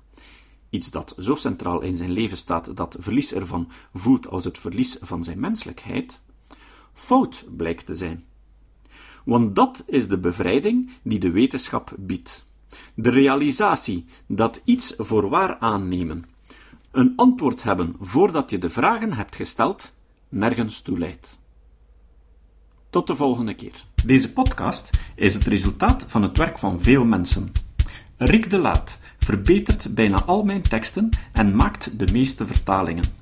iets 0.71 0.91
dat 0.91 1.15
zo 1.19 1.35
centraal 1.35 1.81
in 1.81 1.97
zijn 1.97 2.11
leven 2.11 2.37
staat 2.37 2.77
dat 2.77 2.97
verlies 2.99 3.33
ervan 3.33 3.69
voelt 3.95 4.29
als 4.29 4.45
het 4.45 4.59
verlies 4.59 4.97
van 5.01 5.25
zijn 5.25 5.41
menselijkheid, 5.41 6.21
fout 6.93 7.45
blijkt 7.57 7.87
te 7.87 7.95
zijn. 7.95 8.25
Want 9.25 9.55
dat 9.55 9.85
is 9.87 10.09
de 10.09 10.19
bevrijding 10.19 10.91
die 11.03 11.19
de 11.19 11.31
wetenschap 11.31 11.95
biedt. 11.99 12.47
De 12.95 13.11
realisatie 13.11 14.05
dat 14.27 14.61
iets 14.65 14.95
voor 14.97 15.29
waar 15.29 15.59
aannemen, 15.59 16.25
een 16.91 17.13
antwoord 17.17 17.63
hebben 17.63 17.95
voordat 18.01 18.51
je 18.51 18.59
de 18.59 18.71
vragen 18.71 19.13
hebt 19.13 19.37
gesteld, 19.37 19.95
nergens 20.29 20.83
toe 20.83 20.99
leidt. 20.99 21.41
Tot 22.91 23.07
de 23.07 23.17
volgende 23.17 23.55
keer. 23.55 23.85
Deze 24.05 24.33
podcast 24.33 24.91
is 25.15 25.35
het 25.35 25.47
resultaat 25.47 26.05
van 26.09 26.23
het 26.23 26.39
werk 26.39 26.59
van 26.59 26.81
veel 26.81 27.05
mensen. 27.05 27.53
Rick 28.17 28.51
de 28.51 28.59
Laat 28.59 28.99
verbetert 29.19 29.95
bijna 29.95 30.23
al 30.23 30.45
mijn 30.45 30.63
teksten 30.63 31.09
en 31.33 31.57
maakt 31.57 31.99
de 31.99 32.13
meeste 32.13 32.47
vertalingen. 32.47 33.22